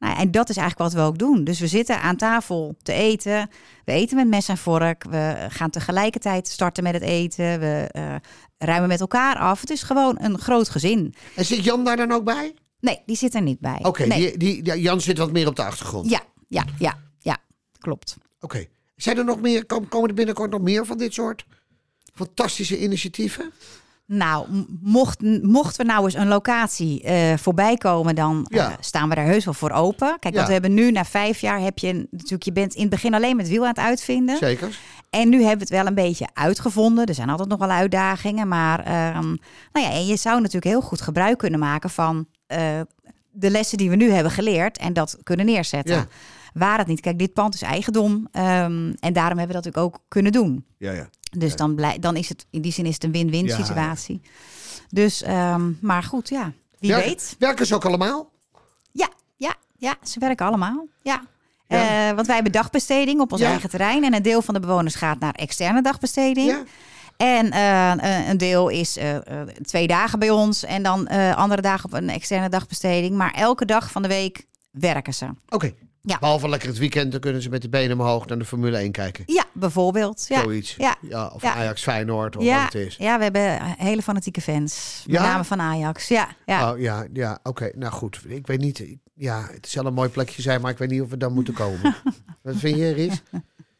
Nou, 0.00 0.16
en 0.18 0.30
dat 0.30 0.48
is 0.48 0.56
eigenlijk 0.56 0.90
wat 0.92 1.02
we 1.02 1.08
ook 1.08 1.18
doen. 1.18 1.44
Dus 1.44 1.60
we 1.60 1.66
zitten 1.66 2.00
aan 2.00 2.16
tafel 2.16 2.76
te 2.82 2.92
eten. 2.92 3.50
We 3.84 3.92
eten 3.92 4.16
met 4.16 4.28
mes 4.28 4.48
en 4.48 4.58
vork. 4.58 5.04
We 5.04 5.46
gaan 5.48 5.70
tegelijkertijd 5.70 6.48
starten 6.48 6.82
met 6.82 6.92
het 6.92 7.02
eten. 7.02 7.60
We 7.60 7.88
eh, 7.90 8.14
ruimen 8.58 8.88
met 8.88 9.00
elkaar 9.00 9.36
af. 9.36 9.60
Het 9.60 9.70
is 9.70 9.82
gewoon 9.82 10.16
een 10.20 10.38
groot 10.38 10.68
gezin. 10.68 11.14
En 11.36 11.44
zit 11.44 11.64
Jan 11.64 11.84
daar 11.84 11.96
dan 11.96 12.12
ook 12.12 12.24
bij? 12.24 12.54
Nee, 12.80 13.02
die 13.06 13.16
zit 13.16 13.34
er 13.34 13.42
niet 13.42 13.60
bij. 13.60 13.78
Oké, 13.82 14.06
nee. 14.06 14.36
die, 14.36 14.62
die, 14.62 14.80
Jan 14.80 15.00
zit 15.00 15.18
wat 15.18 15.32
meer 15.32 15.46
op 15.46 15.56
de 15.56 15.64
achtergrond. 15.64 16.10
Ja, 16.10 16.20
ja, 16.48 16.64
ja, 16.78 16.98
ja. 17.18 17.38
Klopt. 17.78 18.16
Oké. 18.40 18.66
Zijn 18.96 19.18
er 19.18 19.24
nog 19.24 19.40
meer, 19.40 19.66
kom- 19.66 19.88
komen 19.88 20.08
er 20.08 20.14
binnenkort 20.14 20.50
nog 20.50 20.60
meer 20.60 20.86
van 20.86 20.98
dit 20.98 21.14
soort 21.14 21.44
fantastische 22.14 22.78
initiatieven? 22.82 23.52
Nou, 24.12 24.46
mocht, 24.80 25.20
mocht 25.42 25.78
er 25.78 25.84
nou 25.84 26.04
eens 26.04 26.14
een 26.14 26.28
locatie 26.28 27.02
eh, 27.02 27.36
voorbij 27.36 27.76
komen, 27.76 28.14
dan 28.14 28.46
eh, 28.48 28.68
staan 28.80 29.08
we 29.08 29.14
daar 29.14 29.24
heus 29.24 29.44
wel 29.44 29.54
voor 29.54 29.70
open. 29.70 30.16
Kijk, 30.18 30.24
Ja. 30.24 30.30
want 30.32 30.46
we 30.46 30.52
hebben 30.52 30.74
nu 30.74 30.90
na 30.90 31.04
vijf 31.04 31.40
jaar 31.40 31.60
heb 31.60 31.78
je 31.78 32.06
natuurlijk, 32.10 32.42
je 32.42 32.52
bent 32.52 32.74
in 32.74 32.80
het 32.80 32.90
begin 32.90 33.14
alleen 33.14 33.36
met 33.36 33.48
wiel 33.48 33.62
aan 33.62 33.68
het 33.68 33.78
uitvinden. 33.78 34.36
Zeker. 34.36 34.78
En 35.10 35.28
nu 35.28 35.36
hebben 35.36 35.66
we 35.68 35.74
het 35.74 35.82
wel 35.82 35.86
een 35.86 35.94
beetje 35.94 36.28
uitgevonden. 36.34 37.06
Er 37.06 37.14
zijn 37.14 37.30
altijd 37.30 37.48
nog 37.48 37.58
wel 37.58 37.70
uitdagingen. 37.70 38.48
Maar 38.48 38.78
ehm, 38.84 39.28
nou 39.72 39.86
ja, 39.86 39.90
en 39.90 40.06
je 40.06 40.16
zou 40.16 40.36
natuurlijk 40.36 40.64
heel 40.64 40.80
goed 40.80 41.00
gebruik 41.00 41.38
kunnen 41.38 41.60
maken 41.60 41.90
van 41.90 42.26
eh, 42.46 42.80
de 43.30 43.50
lessen 43.50 43.78
die 43.78 43.90
we 43.90 43.96
nu 43.96 44.10
hebben 44.10 44.32
geleerd. 44.32 44.78
En 44.78 44.92
dat 44.92 45.16
kunnen 45.22 45.46
neerzetten. 45.46 45.94
Ja. 45.94 46.06
Waar 46.54 46.78
het 46.78 46.86
niet. 46.86 47.00
Kijk, 47.00 47.18
dit 47.18 47.32
pand 47.32 47.54
is 47.54 47.62
eigendom. 47.62 48.28
ehm, 48.32 48.92
en 49.00 49.12
daarom 49.12 49.38
hebben 49.38 49.56
we 49.56 49.62
dat 49.62 49.64
natuurlijk 49.64 49.94
ook 49.94 50.00
kunnen 50.08 50.32
doen. 50.32 50.64
Ja, 50.78 50.92
ja. 50.92 51.08
Dus 51.38 51.56
dan, 51.56 51.74
blij, 51.74 51.98
dan 51.98 52.16
is 52.16 52.28
het 52.28 52.46
in 52.50 52.60
die 52.62 52.72
zin 52.72 52.86
is 52.86 52.94
het 52.94 53.04
een 53.04 53.12
win-win 53.12 53.44
Ja, 53.46 53.56
ja. 53.56 53.64
situatie. 53.64 54.20
Dus, 54.88 55.22
ehm, 55.22 55.70
maar 55.80 56.02
goed, 56.02 56.28
ja. 56.28 56.52
Wie 56.78 56.90
Werken- 56.90 57.08
weet. 57.08 57.36
Werken 57.38 57.66
ze 57.66 57.74
ook 57.74 57.84
allemaal? 57.84 58.30
Ja, 58.92 59.08
ja, 59.36 59.54
ja, 59.76 59.94
ze 60.02 60.18
werken 60.18 60.46
allemaal. 60.46 60.86
Ja. 61.02 61.22
Eh, 61.66 62.10
want 62.14 62.26
wij 62.26 62.34
hebben 62.34 62.52
dagbesteding 62.52 63.20
op 63.20 63.32
ons 63.32 63.40
eigen 63.40 63.70
terrein. 63.70 64.04
En 64.04 64.14
een 64.14 64.22
deel 64.22 64.42
van 64.42 64.54
de 64.54 64.60
bewoners 64.60 64.94
gaat 64.94 65.18
naar 65.18 65.34
externe 65.34 65.82
dagbesteding. 65.82 66.48
Ja. 66.50 66.62
En 67.16 67.50
eh, 67.50 68.28
een- 68.28 68.36
deel 68.38 68.68
is 68.68 68.96
eh, 68.96 69.16
twee 69.62 69.86
dagen 69.86 70.18
bij 70.18 70.30
ons. 70.30 70.64
En 70.64 70.82
dan 70.82 71.06
eh, 71.06 71.36
andere 71.36 71.62
dagen 71.62 71.84
op 71.84 71.92
een 71.92 72.08
externe 72.10 72.48
dagbesteding. 72.48 73.16
Maar 73.16 73.32
elke 73.34 73.64
dag 73.64 73.90
van 73.90 74.02
de 74.02 74.08
week 74.08 74.46
werken 74.70 75.14
ze. 75.14 75.26
Oké. 75.48 75.72
Ja. 76.02 76.18
Behalve 76.18 76.48
lekker 76.48 76.68
het 76.68 76.78
weekend, 76.78 77.12
dan 77.12 77.20
kunnen 77.20 77.42
ze 77.42 77.48
met 77.48 77.62
de 77.62 77.68
benen 77.68 78.00
omhoog 78.00 78.26
naar 78.26 78.38
de 78.38 78.44
Formule 78.44 78.76
1 78.76 78.92
kijken. 78.92 79.24
Ja, 79.26 79.44
bijvoorbeeld. 79.52 80.24
Ja, 80.28 80.40
Zoiets. 80.40 80.76
ja. 80.78 80.96
of 81.34 81.42
Ja. 81.42 81.54
Ajax 81.54 81.82
Feyenoord 81.82 82.36
of 82.36 82.44
ja, 82.44 82.62
wat 82.62 82.72
het 82.72 82.86
is. 82.86 82.96
ja, 82.96 83.16
we 83.16 83.22
hebben 83.22 83.62
hele 83.62 84.02
fanatieke 84.02 84.40
fans. 84.40 85.04
Met 85.06 85.20
name 85.20 85.44
van 85.44 85.60
Ajax. 85.60 86.08
Ja, 86.08 86.28
ja. 86.46 86.72
Oh 86.72 86.78
ja, 86.78 87.06
ja 87.12 87.38
oké. 87.42 87.70
Nou 87.74 87.92
goed. 87.92 88.20
Ik 88.26 88.46
weet 88.46 88.60
niet. 88.60 88.84
Ja, 89.14 89.48
het 89.52 89.68
zal 89.68 89.86
een 89.86 89.94
mooi 89.94 90.08
plekje 90.08 90.42
zijn, 90.42 90.60
maar 90.60 90.70
ik 90.70 90.78
weet 90.78 90.90
niet 90.90 91.00
of 91.02 91.10
we 91.10 91.16
dan 91.16 91.32
moeten 91.32 91.54
komen. 91.54 91.80
wat 92.42 92.56
vind 92.56 92.76
je, 92.76 92.90
Ries? 92.92 93.22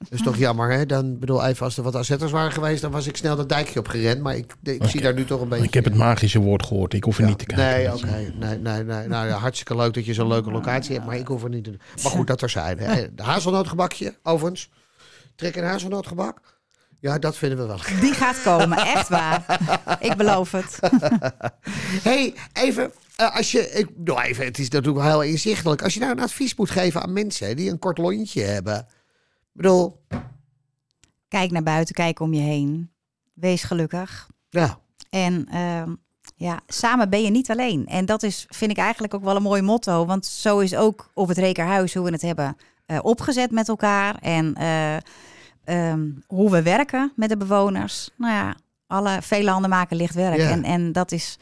Dat 0.09 0.13
is 0.13 0.23
toch 0.23 0.37
jammer, 0.37 0.73
hè? 0.73 0.87
Dan 0.87 1.19
bedoel, 1.19 1.45
even 1.45 1.65
als 1.65 1.77
er 1.77 1.83
wat 1.83 1.97
AZ'ers 1.97 2.31
waren 2.31 2.53
geweest, 2.53 2.83
dan 2.83 2.91
was 2.91 3.07
ik 3.07 3.17
snel 3.17 3.37
dat 3.37 3.49
dijkje 3.49 3.79
op 3.79 3.89
gerend. 3.89 4.21
Maar 4.21 4.37
ik, 4.37 4.55
ik 4.63 4.85
zie 4.85 5.01
daar 5.01 5.15
nu 5.15 5.25
toch 5.25 5.41
een 5.41 5.49
beetje... 5.49 5.65
Ik 5.65 5.75
heb 5.75 5.85
het 5.85 5.95
magische 5.95 6.39
woord 6.39 6.67
gehoord. 6.67 6.93
Ik 6.93 7.05
hoef 7.05 7.17
er 7.17 7.23
Ja, 7.23 7.29
niet 7.29 7.39
te 7.39 7.45
kijken. 7.45 7.65
Nee, 7.65 7.95
oké. 7.95 8.33
Nee, 8.39 8.59
nee, 8.59 8.85
nee. 8.85 9.09
Nou 9.09 9.27
ja, 9.27 9.37
hartstikke 9.37 9.77
leuk 9.77 9.95
dat 9.95 10.05
je 10.05 10.15
zo'n 10.15 10.29
leuke 10.29 10.51
locatie 10.51 10.95
hebt, 10.95 11.07
maar 11.07 11.17
ik 11.17 11.27
hoef 11.27 11.43
er 11.43 11.49
niet 11.49 11.65
te 11.65 11.71
doen. 11.71 11.81
Maar 12.03 12.13
goed, 12.13 12.27
dat 12.27 12.43
er 12.43 12.51
zijn. 12.51 12.79
Hè. 12.79 13.15
De 13.15 13.23
hazelnootgebakje, 13.23 14.15
overigens. 14.23 14.71
Trek 15.37 15.57
een 15.57 15.65
hazelnootgebak. 15.65 16.59
Ja, 17.01 17.19
dat 17.19 17.37
vinden 17.37 17.59
we 17.59 17.67
wel. 17.67 18.01
Die 18.01 18.15
gaat 18.15 18.43
komen, 18.43 18.79
echt 18.79 19.09
waar. 19.09 19.61
Ik 20.01 20.17
beloof 20.17 20.53
het. 20.53 20.79
hey, 22.09 22.35
even, 22.53 22.93
eh, 23.17 23.37
als 23.37 23.53
je, 23.53 23.71
ik 23.71 23.97
bedoel 23.97 24.21
even, 24.21 24.45
het 24.45 24.59
is 24.59 24.69
natuurlijk 24.69 25.05
wel 25.05 25.21
heel 25.21 25.31
inzichtelijk. 25.33 25.83
Als 25.83 25.95
je 25.95 26.01
nou 26.01 26.13
een 26.13 26.21
advies 26.21 26.55
moet 26.55 26.71
geven 26.71 27.03
aan 27.03 27.13
mensen 27.13 27.47
hè, 27.47 27.55
die 27.55 27.71
een 27.71 27.79
kort 27.79 27.99
lontje 27.99 28.43
hebben. 28.43 28.87
Ik 29.53 29.61
bedoel, 29.61 30.01
Kijk 31.31 31.51
naar 31.51 31.63
buiten, 31.63 31.95
kijk 31.95 32.21
om 32.21 32.35
je 32.35 32.41
heen. 32.41 32.91
Wees 33.35 33.63
gelukkig. 33.63 34.29
ja, 34.49 34.79
En 35.11 35.47
ehm, 35.51 35.95
ja, 36.37 36.61
samen 36.67 37.11
ben 37.11 37.23
je 37.23 37.31
niet 37.31 37.51
alleen. 37.51 37.87
En 37.87 38.07
dat 38.07 38.23
is, 38.23 38.47
vind 38.49 38.71
ik 38.71 38.79
eigenlijk 38.79 39.15
ook 39.15 39.25
wel 39.25 39.37
een 39.37 39.43
mooi 39.43 39.63
motto. 39.63 40.07
Want 40.07 40.27
zo 40.27 40.59
is 40.59 40.77
ook 40.77 41.11
op 41.15 41.29
het 41.29 41.39
Rekerhuis 41.39 41.95
hoe 41.95 42.05
we 42.05 42.11
het 42.11 42.23
hebben 42.23 42.57
eh, 42.87 42.99
opgezet 43.03 43.51
met 43.51 43.69
elkaar. 43.69 44.15
En 44.15 44.55
eh, 44.55 44.97
ehm, 45.65 46.09
hoe 46.27 46.51
we 46.51 46.63
werken 46.63 47.13
met 47.17 47.29
de 47.29 47.37
bewoners. 47.37 48.11
Nou 48.17 48.33
ja, 48.35 48.57
alle, 48.87 49.19
vele 49.23 49.51
handen 49.51 49.71
maken 49.71 49.97
licht 49.97 50.15
werk. 50.15 50.37
Ja. 50.37 50.51
En, 50.51 50.65
en 50.65 50.93
dat 50.93 51.13
is, 51.13 51.39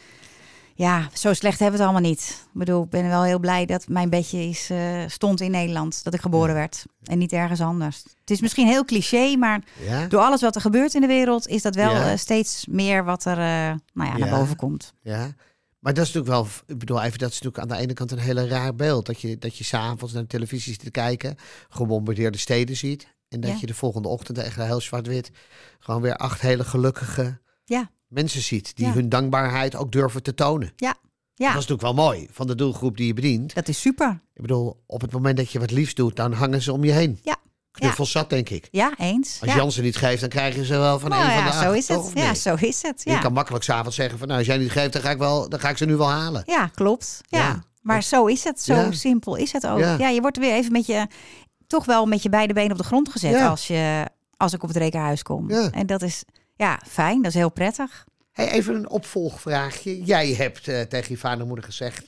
ja, 0.78 1.08
zo 1.12 1.32
slecht 1.32 1.58
hebben 1.58 1.78
we 1.78 1.84
het 1.84 1.92
allemaal 1.92 2.10
niet. 2.10 2.46
Ik 2.52 2.58
bedoel, 2.58 2.82
ik 2.82 2.90
ben 2.90 3.08
wel 3.08 3.22
heel 3.22 3.38
blij 3.38 3.66
dat 3.66 3.88
mijn 3.88 4.10
bedje 4.10 4.38
is, 4.38 4.70
eh, 4.70 5.02
stond 5.06 5.40
in 5.40 5.50
Nederland. 5.50 6.04
Dat 6.04 6.14
ik 6.14 6.20
geboren 6.20 6.54
werd. 6.54 6.84
En 7.04 7.18
niet 7.18 7.32
ergens 7.32 7.60
anders. 7.60 8.02
Het 8.20 8.30
is 8.30 8.40
misschien 8.40 8.66
heel 8.66 8.84
cliché, 8.84 9.36
maar 9.36 9.62
ja, 9.80 10.06
door 10.06 10.20
alles 10.20 10.40
wat 10.40 10.54
er 10.54 10.60
gebeurt 10.60 10.94
in 10.94 11.00
de 11.00 11.06
wereld, 11.06 11.46
is 11.48 11.62
dat 11.62 11.74
wel 11.74 11.90
Ja. 11.90 12.10
eh, 12.10 12.16
steeds 12.18 12.66
meer 12.66 13.04
wat 13.04 13.24
er 13.24 13.38
eh, 13.38 13.74
nou 13.92 14.10
ja, 14.10 14.16
naar 14.16 14.38
boven 14.38 14.56
komt. 14.56 14.94
ja. 15.02 15.34
Maar 15.78 15.94
dat 15.94 16.06
is 16.06 16.12
natuurlijk 16.12 16.42
wel, 16.42 16.52
ik 16.66 16.78
bedoel 16.78 17.02
even, 17.02 17.18
dat 17.18 17.30
is 17.30 17.40
natuurlijk 17.40 17.62
aan 17.62 17.76
de 17.78 17.82
ene 17.82 17.92
kant 17.92 18.10
een 18.12 18.18
hele 18.18 18.48
raar 18.48 18.74
beeld. 18.74 19.06
Dat 19.06 19.20
je, 19.20 19.38
dat 19.38 19.56
je 19.56 19.64
s'avonds 19.64 20.12
naar 20.12 20.22
de 20.22 20.28
televisie 20.28 20.72
zit 20.72 20.82
te 20.84 20.90
kijken, 20.90 21.36
gebombardeerde 21.68 22.38
steden 22.38 22.76
ziet. 22.76 23.14
En 23.28 23.40
dat 23.40 23.60
je 23.60 23.66
de 23.66 23.74
volgende 23.74 24.08
ochtend 24.08 24.38
echt 24.38 24.56
heel 24.56 24.80
zwart-wit 24.80 25.30
gewoon 25.78 26.00
weer 26.02 26.16
acht 26.16 26.40
hele 26.40 26.64
gelukkige 26.64 27.40
Ja. 27.64 27.90
Mensen 28.08 28.42
ziet. 28.42 28.76
Die 28.76 28.86
Ja. 28.86 28.92
hun 28.92 29.08
dankbaarheid 29.08 29.76
ook 29.76 29.92
durven 29.92 30.22
te 30.22 30.34
tonen. 30.34 30.72
Ja, 30.76 30.88
Dat 30.92 30.98
ja 31.34 31.48
is 31.48 31.54
natuurlijk 31.54 31.82
wel 31.82 31.94
mooi 31.94 32.28
van 32.30 32.46
de 32.46 32.54
doelgroep 32.54 32.96
die 32.96 33.06
je 33.06 33.14
bedient. 33.14 33.54
dat 33.54 33.68
is 33.68 33.80
super. 33.80 34.20
Ik 34.34 34.40
bedoel, 34.42 34.82
op 34.86 35.00
het 35.00 35.12
moment 35.12 35.36
dat 35.36 35.50
je 35.52 35.58
wat 35.58 35.70
liefs 35.70 35.94
doet, 35.94 36.16
dan 36.16 36.32
hangen 36.32 36.62
ze 36.62 36.72
om 36.72 36.84
je 36.84 36.92
heen. 36.92 37.18
Ja. 37.22 37.36
Knuffels 37.70 38.10
zat, 38.10 38.30
denk 38.30 38.48
ik. 38.48 38.68
Ja, 38.70 38.92
eens. 38.96 39.38
Als 39.40 39.50
ja. 39.50 39.56
Jan 39.56 39.72
ze 39.72 39.82
niet 39.82 39.96
geeft, 39.96 40.20
dan 40.20 40.28
krijg 40.28 40.54
je 40.54 40.64
ze 40.64 40.76
wel 40.78 40.98
van 40.98 41.10
nou 41.10 41.22
een 41.22 41.28
ja, 41.30 41.34
van 41.36 41.44
de 41.46 41.52
zo 41.52 41.68
acht, 41.68 41.76
is 41.76 41.86
toch, 41.86 42.08
het. 42.08 42.18
Ja, 42.18 42.34
zo 42.34 42.54
is 42.54 42.82
het. 42.82 43.00
Je 43.04 43.10
Ja, 43.10 43.18
kan 43.18 43.32
makkelijk 43.32 43.64
s'avonds 43.64 43.96
zeggen 43.96 44.18
van, 44.18 44.26
nou, 44.26 44.38
als 44.38 44.48
jij 44.48 44.58
niet 44.58 44.70
geeft, 44.70 44.92
dan 44.92 45.02
ga 45.02 45.10
ik, 45.10 45.18
wel, 45.18 45.48
dan 45.48 45.60
ga 45.60 45.68
ik 45.68 45.76
ze 45.76 45.84
nu 45.84 45.96
wel 45.96 46.10
halen. 46.10 46.42
ja 46.46 46.66
klopt. 46.66 47.20
Ja. 47.28 47.62
Maar 47.82 48.02
zo 48.02 48.26
is 48.26 48.44
het. 48.44 48.60
Zo 48.62 48.90
simpel 48.90 49.34
is 49.36 49.52
het 49.52 49.66
ook. 49.66 49.78
Ja. 49.78 50.08
Je 50.08 50.20
wordt 50.20 50.36
weer 50.38 50.52
even 50.54 50.72
met 50.72 50.86
je, 50.86 51.06
toch 51.66 51.84
wel 51.84 52.06
met 52.06 52.22
je 52.22 52.28
beide 52.28 52.52
benen 52.52 52.70
op 52.72 52.78
de 52.78 52.84
grond 52.84 53.08
gezet 53.08 53.40
als, 53.40 53.66
je, 53.66 54.08
als 54.36 54.52
ik 54.52 54.62
op 54.62 54.68
het 54.68 54.76
rekenhuis 54.78 55.22
kom. 55.22 55.50
Ja. 55.50 55.70
En 55.70 55.86
dat 55.86 56.02
is 56.02 56.24
ja, 56.58 56.80
fijn. 56.86 57.22
Dat 57.22 57.30
is 57.30 57.36
heel 57.38 57.50
prettig. 57.50 58.06
Hey, 58.32 58.50
even 58.50 58.74
een 58.74 58.88
opvolgvraagje. 58.88 60.02
Jij 60.04 60.32
hebt 60.34 60.68
eh, 60.68 60.80
tegen 60.80 61.12
je 61.12 61.18
vader 61.18 61.40
en 61.40 61.46
moeder 61.46 61.64
gezegd... 61.64 62.06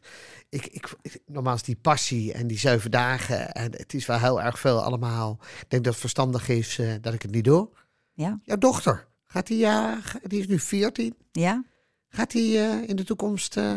Ik, 0.49 0.67
ik, 0.67 0.89
ik- 1.03 1.21
normaal 1.27 1.55
is 1.55 1.63
die 1.63 1.77
passie 1.77 2.33
en 2.33 2.47
die 2.47 2.59
zeven 2.59 2.91
dagen... 2.91 3.53
en 3.53 3.73
het 3.77 3.95
is 3.95 4.07
wel 4.07 4.19
heel 4.19 4.43
erg 4.43 4.59
veel 4.59 4.83
allemaal. 4.83 5.39
Ik 5.41 5.65
denk 5.71 5.85
dat 5.85 5.93
het 5.93 6.01
verstandig 6.01 6.49
is 6.49 6.79
eh, 6.79 6.93
dat 7.01 7.15
ik 7.15 7.23
het 7.23 7.31
niet 7.31 7.45
doe. 7.45 7.69
Ja. 8.15 8.39
Jouw 8.43 8.57
dochter, 8.59 9.07
gaat 9.27 9.47
die, 9.47 9.59
ja, 9.59 9.99
die 10.23 10.41
is 10.41 10.47
nu 10.47 10.59
14. 10.59 11.15
Ja. 11.33 11.65
Gaat 12.09 12.31
die 12.31 12.59
eh, 12.59 12.89
in 12.89 12.97
de 12.97 13.05
toekomst... 13.05 13.57
eh, 13.57 13.73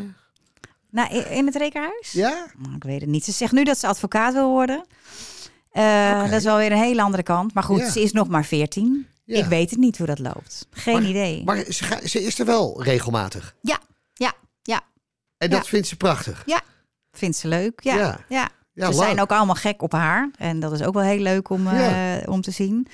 Nou, 0.89 1.13
in 1.15 1.45
het 1.45 1.55
rekenhuis? 1.55 2.11
ja? 2.11 2.47
Nou, 2.57 2.75
ik 2.75 2.83
weet 2.83 3.01
het 3.01 3.09
niet. 3.09 3.23
Ze 3.25 3.31
zegt 3.31 3.51
nu 3.51 3.63
dat 3.63 3.77
ze 3.77 3.87
advocaat 3.87 4.33
wil 4.33 4.49
worden. 4.49 4.85
Eh. 5.71 6.21
Dat 6.23 6.31
is 6.31 6.43
wel 6.43 6.57
weer 6.57 6.71
een 6.71 6.77
hele 6.77 7.01
andere 7.01 7.23
kant. 7.23 7.53
Maar 7.53 7.63
goed, 7.63 7.79
Ja. 7.79 7.89
ze 7.89 8.01
is 8.01 8.11
nog 8.11 8.27
maar 8.27 8.45
14. 8.45 9.07
Ja. 9.25 9.37
Ik 9.37 9.45
weet 9.45 9.69
het 9.69 9.79
niet 9.79 9.97
hoe 9.97 10.07
dat 10.07 10.19
loopt. 10.19 10.67
Geen 10.71 10.93
Maar- 10.93 11.03
idee. 11.09 11.43
Maar 11.43 11.57
ze, 11.69 11.99
ze 12.05 12.23
is 12.23 12.39
er 12.39 12.45
wel 12.45 12.83
regelmatig. 12.83 13.55
ja, 13.61 13.79
ja, 14.13 14.33
ja. 14.61 14.81
En 15.37 15.49
dat 15.49 15.63
Ja. 15.63 15.69
vindt 15.69 15.87
ze 15.87 15.95
prachtig. 15.95 16.43
Vindt 17.11 17.37
ze 17.37 17.47
leuk. 17.47 17.83
Ja, 17.83 17.95
Ja. 17.95 18.19
ja. 18.29 18.49
Ja, 18.73 18.85
ze 18.91 18.91
leuk. 18.97 19.03
zijn 19.07 19.21
ook 19.21 19.31
allemaal 19.31 19.55
gek 19.55 19.81
op 19.81 19.91
haar. 19.91 20.29
En 20.37 20.59
dat 20.59 20.71
is 20.71 20.81
ook 20.83 20.93
wel 20.93 21.03
heel 21.03 21.19
leuk 21.19 21.49
om, 21.49 21.67
eh, 21.67 22.19
Ja. 22.19 22.21
om 22.31 22.41
te 22.41 22.51
zien. 22.51 22.87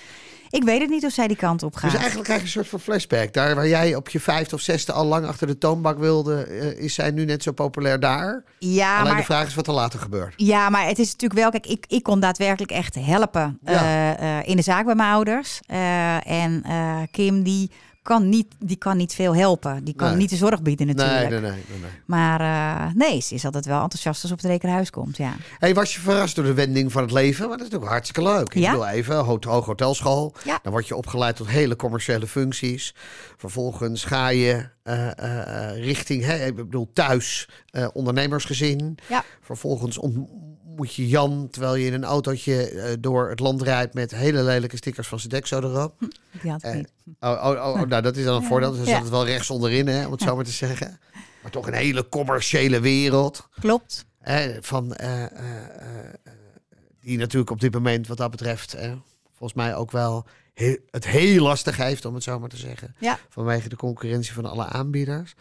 Ik 0.49 0.63
weet 0.63 0.81
het 0.81 0.89
niet 0.89 1.05
of 1.05 1.11
zij 1.11 1.27
die 1.27 1.37
kant 1.37 1.63
op 1.63 1.75
gaat. 1.75 1.89
Dus 1.91 1.99
eigenlijk 1.99 2.23
krijg 2.27 2.39
je 2.39 2.45
een 2.45 2.51
soort 2.51 2.67
van 2.67 2.79
flashback. 2.79 3.33
Daar 3.33 3.55
waar 3.55 3.67
jij 3.67 3.95
op 3.95 4.09
je 4.09 4.19
vijfde 4.19 4.55
of 4.55 4.61
zesde 4.61 4.91
al 4.91 5.05
lang 5.05 5.25
achter 5.25 5.47
de 5.47 5.57
toonbank 5.57 5.97
wilde... 5.99 6.43
eh, 6.43 6.83
is 6.83 6.93
zij 6.93 7.11
nu 7.11 7.25
net 7.25 7.43
zo 7.43 7.51
populair 7.51 7.99
daar. 7.99 8.43
ja, 8.59 8.97
Alleen 8.97 9.07
maar, 9.11 9.17
de 9.19 9.25
vraag 9.25 9.47
is 9.47 9.55
wat 9.55 9.67
er 9.67 9.73
later 9.73 9.99
gebeurt. 9.99 10.33
ja, 10.37 10.69
maar 10.69 10.85
het 10.87 10.99
is 10.99 11.11
natuurlijk 11.11 11.39
wel... 11.39 11.49
Kijk, 11.49 11.67
ik, 11.67 11.85
ik 11.87 12.03
kon 12.03 12.19
daadwerkelijk 12.19 12.71
echt 12.71 12.95
helpen 12.95 13.59
Ja. 13.63 13.71
eh, 13.73 14.37
eh, 14.39 14.47
in 14.47 14.55
de 14.55 14.61
zaak 14.61 14.85
bij 14.85 14.95
mijn 14.95 15.11
ouders. 15.13 15.59
En 16.23 16.63
Kim, 17.11 17.43
die 17.43 17.71
kan, 18.09 18.29
niet, 18.29 18.47
die 18.59 18.77
kan 18.77 18.97
niet 18.97 19.13
veel 19.13 19.35
helpen. 19.35 19.83
Die 19.83 19.93
kan 19.93 20.07
Nee. 20.07 20.17
niet 20.17 20.29
de 20.29 20.35
zorg 20.35 20.61
bieden 20.61 20.87
natuurlijk. 20.87 21.29
Nee, 21.29 21.39
nee, 21.39 21.51
nee. 21.51 21.63
nee, 21.69 21.79
nee. 21.79 21.89
Maar 22.05 22.41
eh, 22.41 22.93
nee, 22.95 23.21
ze 23.21 23.33
is 23.33 23.45
altijd 23.45 23.65
wel 23.65 23.81
enthousiast 23.81 24.19
als 24.21 24.27
ze 24.31 24.35
op 24.37 24.41
het 24.41 24.51
rekenhuis 24.51 24.89
komt, 24.89 25.17
ja. 25.17 25.35
Hey, 25.57 25.73
was 25.73 25.93
je 25.95 25.99
verrast 26.01 26.35
door 26.35 26.45
de 26.45 26.53
wending 26.53 26.91
van 26.91 27.01
het 27.01 27.11
leven? 27.11 27.39
Want 27.47 27.51
dat 27.59 27.59
is 27.59 27.63
natuurlijk 27.73 27.91
hartstikke 27.91 28.29
leuk. 28.31 28.53
Ik 28.53 28.61
Ja. 28.61 28.71
bedoel 28.71 28.87
even, 28.87 29.15
hoog 29.15 29.65
hotelschool. 29.65 30.35
Ja. 30.43 30.59
Dan 30.63 30.71
word 30.71 30.87
je 30.87 30.95
opgeleid 30.95 31.35
tot 31.35 31.47
hele 31.47 31.75
commerciële 31.75 32.27
functies. 32.27 32.95
Vervolgens 33.37 34.03
ga 34.03 34.27
je 34.27 34.69
eh, 34.83 35.07
eh, 35.71 35.83
richting, 35.83 36.25
hè, 36.25 36.45
ik 36.45 36.55
bedoel 36.55 36.89
thuis, 36.93 37.49
ondernemersgezin. 37.93 38.97
Ja. 39.09 39.23
Vervolgens 39.41 39.97
ontmoet 40.79 40.95
je 40.95 41.07
Jan, 41.07 41.47
terwijl 41.51 41.75
je 41.75 41.85
in 41.85 41.93
een 41.93 42.03
autootje 42.03 42.69
eh, 42.69 42.93
door 42.99 43.29
het 43.29 43.39
land 43.39 43.61
rijdt 43.61 43.93
met 43.93 44.11
hele 44.11 44.43
lelijke 44.43 44.77
stickers 44.77 45.07
van 45.07 45.19
Sodexo 45.19 45.57
erop. 45.59 45.95
Die 46.41 46.51
had 46.51 46.63
ik 46.63 46.69
Eh, 46.69 46.75
niet. 46.75 46.91
Oh, 47.19 47.29
oh, 47.29 47.49
oh, 47.67 47.81
oh, 47.81 47.87
nou, 47.87 48.01
dat 48.01 48.15
is 48.17 48.23
dan 48.25 48.35
een 48.35 48.47
voordeel. 48.47 48.71
Dus 48.71 48.87
zat 48.87 48.99
het 49.01 49.09
wel 49.09 49.25
rechts 49.25 49.49
onderin, 49.49 49.87
hè, 49.87 50.05
om 50.05 50.11
het 50.11 50.21
zo 50.21 50.35
maar 50.35 50.45
te 50.45 50.51
zeggen. 50.51 50.99
Maar 51.41 51.51
toch 51.51 51.67
een 51.67 51.73
hele 51.73 52.09
commerciële 52.09 52.79
wereld. 52.79 53.47
Klopt. 53.59 54.05
Van, 54.59 54.93
eh, 54.95 55.25
die 56.99 57.17
natuurlijk 57.17 57.51
op 57.51 57.59
dit 57.59 57.73
moment 57.73 58.07
wat 58.07 58.17
dat 58.17 58.31
betreft... 58.31 58.75
volgens 59.29 59.53
mij 59.53 59.75
ook 59.75 59.91
wel 59.91 60.25
he- 60.53 60.77
het 60.91 61.07
heel 61.07 61.43
lastig 61.43 61.77
heeft, 61.77 62.05
om 62.05 62.13
het 62.13 62.23
zo 62.23 62.39
maar 62.39 62.49
te 62.49 62.57
zeggen. 62.57 62.95
Ja. 62.99 63.19
Vanwege 63.29 63.69
de 63.69 63.75
concurrentie 63.75 64.33
van 64.33 64.45
alle 64.45 64.65
aanbieders. 64.65 65.33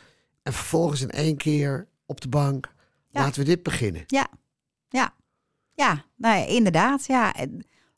En 0.42 0.53
vervolgens 0.53 1.01
in 1.01 1.11
één 1.11 1.37
keer 1.37 1.88
op 2.07 2.20
de 2.20 2.29
bank... 2.29 2.77
Ja. 3.11 3.20
laten 3.20 3.40
we 3.40 3.46
dit 3.46 3.62
beginnen. 3.62 4.03
Ja, 4.07 4.29
ja, 4.88 5.14
ja, 5.85 6.05
nou 6.17 6.47
inderdaad. 6.47 7.05
Ja, 7.07 7.33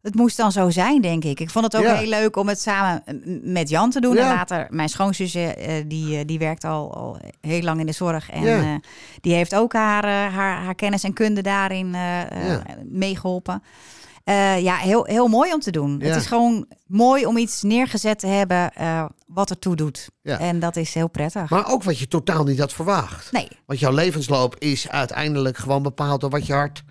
het, 0.03 0.15
moest 0.15 0.37
dan 0.37 0.53
zo 0.53 0.71
zijn, 0.71 1.01
denk 1.01 1.25
ik. 1.25 1.41
Ik 1.41 1.51
vond 1.51 1.65
het 1.65 1.77
ook 1.77 1.83
Ja. 1.83 1.95
heel 1.95 2.09
leuk 2.09 2.37
om 2.37 2.49
het 2.49 2.61
samen 2.61 3.03
met 3.43 3.69
Jan 3.69 3.91
te 3.91 4.01
doen. 4.01 4.15
Ja. 4.15 4.21
En 4.31 4.35
later, 4.37 4.67
mijn 4.71 4.89
schoonzusje, 4.89 5.41
eh, 5.55 5.85
die, 5.87 6.17
eh, 6.19 6.25
die 6.27 6.39
werkt 6.39 6.65
al, 6.65 6.95
al 6.95 7.19
heel 7.41 7.63
lang 7.63 7.81
in 7.81 7.87
de 7.87 7.93
zorg. 7.93 8.31
En 8.31 8.43
Ja. 8.43 8.59
eh, 8.63 8.75
die 9.21 9.35
heeft 9.35 9.55
ook 9.55 9.73
haar, 9.73 10.05
haar, 10.33 10.63
haar 10.63 10.75
kennis 10.75 11.05
en 11.05 11.13
kunde 11.13 11.43
daarin 11.43 11.93
Ja. 11.93 12.63
meegeholpen. 12.85 13.63
Eh, 14.25 14.61
ja, 14.63 14.77
heel, 14.77 15.05
heel 15.05 15.29
mooi 15.29 15.53
om 15.53 15.61
te 15.61 15.71
doen. 15.71 16.01
Het 16.01 16.17
is 16.17 16.27
gewoon 16.27 16.67
mooi 16.87 17.27
om 17.27 17.37
iets 17.37 17.63
neergezet 17.63 18.19
te 18.19 18.27
hebben 18.27 18.73
wat 19.27 19.51
ertoe 19.51 19.77
doet. 19.77 20.11
Ja. 20.23 20.39
En 20.39 20.59
dat 20.61 20.77
is 20.77 20.95
heel 20.95 21.09
prettig. 21.09 21.51
Maar 21.51 21.71
ook 21.73 21.83
wat 21.83 21.99
je 21.99 22.09
totaal 22.09 22.45
niet 22.45 22.59
had 22.59 22.73
verwacht. 22.73 23.33
nee, 23.33 23.49
Want 23.67 23.79
jouw 23.79 23.93
levensloop 23.93 24.57
is 24.59 24.89
uiteindelijk 24.89 25.57
gewoon 25.57 25.83
bepaald 25.83 26.21
door 26.21 26.31
wat 26.31 26.47
je 26.47 26.53
hart... 26.53 26.83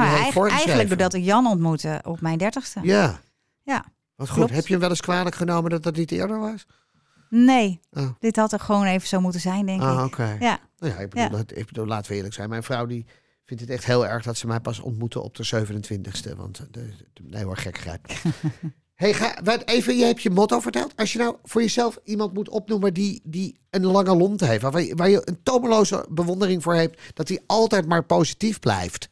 voorgeschreven. 0.00 0.50
eigenlijk 0.50 0.88
doordat 0.88 1.14
ik 1.14 1.24
Jan 1.24 1.46
ontmoette 1.46 2.00
op 2.04 2.20
mijn 2.20 2.38
dertigste. 2.38 2.80
Ja, 2.82 3.20
Ja. 3.62 3.84
wat 4.14 4.28
goed. 4.28 4.36
Klopt. 4.36 4.52
Heb 4.52 4.66
je 4.66 4.70
hem 4.72 4.80
wel 4.80 4.90
eens 4.90 5.00
kwalijk 5.00 5.34
genomen 5.34 5.70
dat 5.70 5.82
dat 5.82 5.96
niet 5.96 6.10
eerder 6.12 6.38
was? 6.40 6.66
Nee, 7.30 7.80
Oh. 7.90 8.08
dit 8.18 8.36
had 8.36 8.52
er 8.52 8.60
gewoon 8.60 8.84
even 8.84 9.08
zo 9.08 9.20
moeten 9.20 9.40
zijn, 9.40 9.66
denk 9.66 9.82
Ah, 9.82 9.98
ik. 9.98 10.04
oké. 10.04 10.36
Ja, 10.40 10.58
Nou 10.78 10.92
ja, 10.92 10.98
ik 10.98 11.08
bedoel, 11.10 11.24
Ja. 11.24 11.28
dat- 11.30 11.56
ik 11.56 11.66
bedoel, 11.66 11.86
laten 11.86 12.10
we 12.10 12.16
eerlijk 12.16 12.34
zijn. 12.34 12.48
Mijn 12.48 12.62
vrouw 12.62 12.86
die 12.86 13.06
vindt 13.44 13.62
het 13.62 13.72
echt 13.72 13.84
heel 13.84 14.06
erg 14.06 14.22
dat 14.24 14.36
ze 14.36 14.46
mij 14.46 14.60
pas 14.60 14.80
ontmoeten 14.80 15.22
op 15.22 15.36
de 15.36 15.42
27e. 15.42 16.36
Want 16.36 16.58
eh, 16.72 16.82
nee 17.22 17.44
hoor, 17.44 17.56
gek 17.56 17.78
grijp. 17.78 18.06
hey, 18.94 19.14
ga, 19.14 19.38
wat, 19.44 19.62
even, 19.68 19.96
je 19.96 20.04
hebt 20.04 20.22
je 20.22 20.30
motto 20.30 20.60
verteld. 20.60 20.96
Als 20.96 21.12
je 21.12 21.18
nou 21.18 21.36
voor 21.42 21.60
jezelf 21.62 21.98
iemand 22.04 22.34
moet 22.34 22.48
opnoemen 22.48 22.94
die, 22.94 23.20
die 23.24 23.58
een 23.70 23.84
lange 23.86 24.16
lont 24.16 24.40
heeft. 24.40 24.62
Waar 24.62 24.82
je, 24.82 24.94
waar 24.94 25.10
je 25.10 25.22
een 25.24 25.42
tomeloze 25.42 26.06
bewondering 26.10 26.62
voor 26.62 26.74
hebt. 26.74 27.00
Dat 27.14 27.28
hij 27.28 27.42
altijd 27.46 27.86
maar 27.86 28.04
positief 28.04 28.58
blijft. 28.58 29.08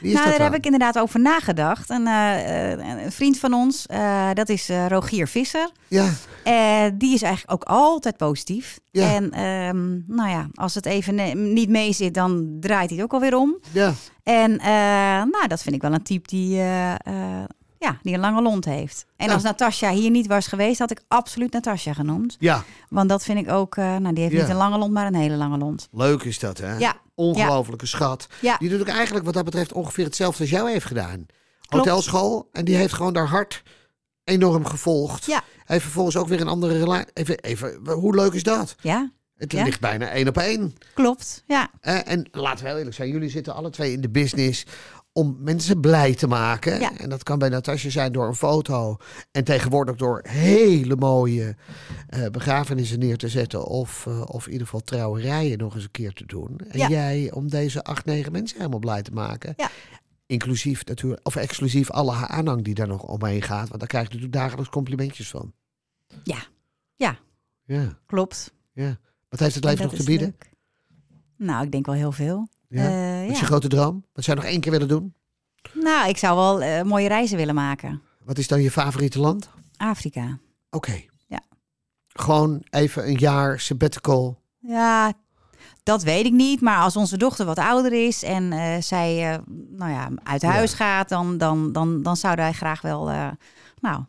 Nou, 0.00 0.30
daar 0.30 0.42
heb 0.42 0.54
ik 0.54 0.64
inderdaad 0.64 0.98
over 0.98 1.20
nagedacht. 1.20 1.90
En, 1.90 2.06
eh, 2.06 2.72
eh, 2.72 3.04
een 3.04 3.12
vriend 3.12 3.38
van 3.38 3.52
ons, 3.52 3.86
eh, 3.86 4.28
dat 4.32 4.48
is 4.48 4.70
Rogier 4.88 5.28
Visser. 5.28 5.70
Ja, 5.88 6.10
die 6.94 7.14
is 7.14 7.22
eigenlijk 7.22 7.52
ook 7.52 7.64
altijd 7.64 8.16
positief. 8.16 8.78
Ja. 8.90 9.14
En 9.14 9.30
ehm, 9.30 10.16
nou 10.16 10.30
ja, 10.30 10.48
als 10.54 10.74
het 10.74 10.86
even 10.86 11.52
niet 11.52 11.68
mee 11.68 11.92
zit, 11.92 12.14
dan 12.14 12.56
draait 12.60 12.88
hij 12.88 12.98
het 12.98 13.06
ook 13.06 13.12
alweer 13.12 13.36
om. 13.36 13.56
ja. 13.72 13.94
En 14.22 14.56
nou, 15.30 15.46
dat 15.46 15.62
vind 15.62 15.74
ik 15.74 15.82
wel 15.82 15.92
een 15.92 16.02
type 16.02 16.28
die, 16.28 16.62
ja, 17.86 17.98
die 18.02 18.14
een 18.14 18.20
lange 18.20 18.42
lont 18.42 18.64
heeft. 18.64 19.06
En 19.16 19.26
Ja. 19.26 19.32
als 19.34 19.42
Natasja 19.42 19.90
hier 19.92 20.10
niet 20.10 20.26
was 20.26 20.46
geweest, 20.46 20.78
had 20.78 20.90
ik 20.90 21.02
absoluut 21.08 21.52
Natasja 21.52 21.92
genoemd. 21.92 22.36
Ja, 22.38 22.64
Want 22.88 23.08
dat 23.08 23.22
vind 23.24 23.38
ik 23.38 23.50
ook, 23.50 23.76
eh, 23.76 23.96
nou, 23.96 24.12
die 24.14 24.22
heeft 24.22 24.34
Ja. 24.34 24.40
niet 24.40 24.50
een 24.50 24.56
lange 24.56 24.78
lont, 24.78 24.92
maar 24.92 25.06
een 25.06 25.14
hele 25.14 25.36
lange 25.36 25.58
lont. 25.58 25.88
leuk 25.92 26.22
is 26.22 26.38
dat 26.38 26.58
hè? 26.58 26.76
Ja, 26.78 26.94
Ongelofelijke 27.14 27.86
schat. 27.86 28.26
ja, 28.40 28.56
Die 28.58 28.68
doet 28.68 28.80
ook 28.80 28.88
eigenlijk 28.88 29.24
wat 29.24 29.34
dat 29.34 29.44
betreft 29.44 29.72
ongeveer 29.72 30.04
hetzelfde 30.04 30.40
als 30.42 30.50
jou 30.50 30.70
heeft 30.70 30.84
gedaan. 30.86 31.26
Klopt. 31.68 31.86
Hotelschool. 31.86 32.48
En 32.52 32.64
die 32.64 32.76
heeft 32.76 32.92
gewoon 32.92 33.12
daar 33.12 33.26
hart 33.28 33.62
enorm 34.24 34.64
gevolgd. 34.64 35.26
Ja. 35.26 35.42
Heeft 35.64 35.82
vervolgens 35.82 36.16
ook 36.16 36.28
weer 36.28 36.40
een 36.40 36.48
andere 36.48 36.78
relatie. 36.78 37.10
Even, 37.12 37.38
even, 37.38 37.80
hoe 37.90 38.14
leuk 38.14 38.32
is 38.32 38.42
dat? 38.42 38.74
ja, 38.80 39.10
Het 39.36 39.52
Ja. 39.52 39.64
ligt 39.64 39.80
bijna 39.80 40.08
één 40.08 40.28
op 40.28 40.38
één. 40.38 40.74
klopt. 40.94 41.42
Ja, 41.46 41.70
Eh, 41.80 41.98
en 42.12 42.28
laten 42.32 42.62
we 42.64 42.68
heel 42.68 42.78
eerlijk 42.78 42.96
zijn. 42.96 43.08
Jullie 43.08 43.28
zitten 43.30 43.54
alle 43.54 43.70
twee 43.70 43.92
in 43.92 44.00
de 44.00 44.08
business 44.08 44.64
om 45.16 45.36
mensen 45.40 45.80
blij 45.80 46.14
te 46.14 46.26
maken. 46.26 46.80
Ja. 46.80 46.96
En 46.98 47.08
dat 47.08 47.22
kan 47.22 47.38
bij 47.38 47.48
Natasja 47.48 47.90
zijn 47.90 48.12
door 48.12 48.26
een 48.26 48.34
foto. 48.34 48.96
En 49.30 49.44
tegenwoordig 49.44 49.96
door 49.96 50.20
hele 50.28 50.96
mooie 50.96 51.56
eh, 52.08 52.26
begrafenissen 52.26 52.98
neer 52.98 53.16
te 53.16 53.28
zetten. 53.28 53.64
Of, 53.66 54.06
eh, 54.06 54.22
of 54.26 54.46
in 54.46 54.52
ieder 54.52 54.66
geval 54.66 54.82
trouwerijen 54.84 55.58
nog 55.58 55.74
eens 55.74 55.84
een 55.84 55.90
keer 55.90 56.12
te 56.12 56.26
doen. 56.26 56.58
En 56.68 56.78
Ja. 56.78 56.88
jij 56.88 57.30
om 57.32 57.48
deze 57.48 57.84
acht, 57.84 58.04
negen 58.04 58.32
mensen 58.32 58.56
helemaal 58.56 58.78
blij 58.78 59.02
te 59.02 59.12
maken. 59.12 59.54
Ja. 59.56 59.70
Inclusief 60.26 60.84
natuurlijk, 60.84 61.26
of 61.26 61.36
exclusief 61.36 61.90
alle 61.90 62.12
aanhang 62.12 62.64
die 62.64 62.74
daar 62.74 62.86
nog 62.88 63.02
omheen 63.02 63.42
gaat. 63.42 63.68
Want 63.68 63.78
daar 63.80 63.88
krijg 63.88 64.06
je 64.06 64.12
natuurlijk 64.14 64.40
dagelijks 64.42 64.70
complimentjes 64.70 65.28
van. 65.30 65.52
ja, 66.24 66.38
ja, 66.96 67.18
Ja, 67.64 67.98
klopt. 68.06 68.52
ja. 68.72 68.98
Wat 69.28 69.40
heeft 69.40 69.54
het 69.54 69.64
En 69.64 69.70
leven 69.70 69.84
nog 69.86 69.94
te 69.94 70.04
bieden? 70.04 70.26
leuk. 70.26 70.50
Nou, 71.36 71.64
ik 71.64 71.72
denk 71.72 71.86
wel 71.86 71.94
heel 71.94 72.12
veel. 72.12 72.48
Ja. 72.68 72.84
Eh, 72.84 73.20
Wat 73.22 73.30
is 73.30 73.38
je 73.40 73.44
grote 73.46 73.68
droom? 73.68 74.04
Wat 74.12 74.24
zou 74.24 74.36
je 74.36 74.42
nog 74.42 74.52
één 74.52 74.60
keer 74.60 74.72
willen 74.72 74.88
doen? 74.88 75.14
Nou, 75.72 76.08
ik 76.08 76.16
zou 76.16 76.36
wel 76.36 76.62
eh, 76.62 76.82
mooie 76.82 77.08
reizen 77.08 77.36
willen 77.36 77.54
maken. 77.54 78.02
Wat 78.24 78.38
is 78.38 78.48
dan 78.48 78.62
je 78.62 78.70
favoriete 78.70 79.20
land? 79.20 79.50
Afrika. 79.76 80.38
Oké. 80.70 81.02
Ja. 81.26 81.40
Gewoon 82.08 82.62
even 82.70 83.08
een 83.08 83.16
jaar 83.18 83.60
sabbatical. 83.60 84.40
Ja, 84.58 85.12
dat 85.82 86.02
weet 86.02 86.24
ik 86.24 86.32
niet. 86.32 86.60
Maar 86.60 86.78
als 86.80 86.96
onze 86.96 87.16
dochter 87.16 87.46
wat 87.46 87.58
ouder 87.58 88.06
is 88.06 88.22
en 88.22 88.52
eh, 88.52 88.82
zij 88.82 89.40
nou 89.68 89.90
ja, 89.90 90.08
uit 90.22 90.42
huis 90.42 90.72
gaat, 90.74 91.08
dan, 91.08 91.38
dan, 91.38 91.72
dan, 91.72 92.02
dan 92.02 92.16
zouden 92.16 92.44
wij 92.44 92.54
graag 92.54 92.80
wel 92.80 93.10
nou, 93.80 94.04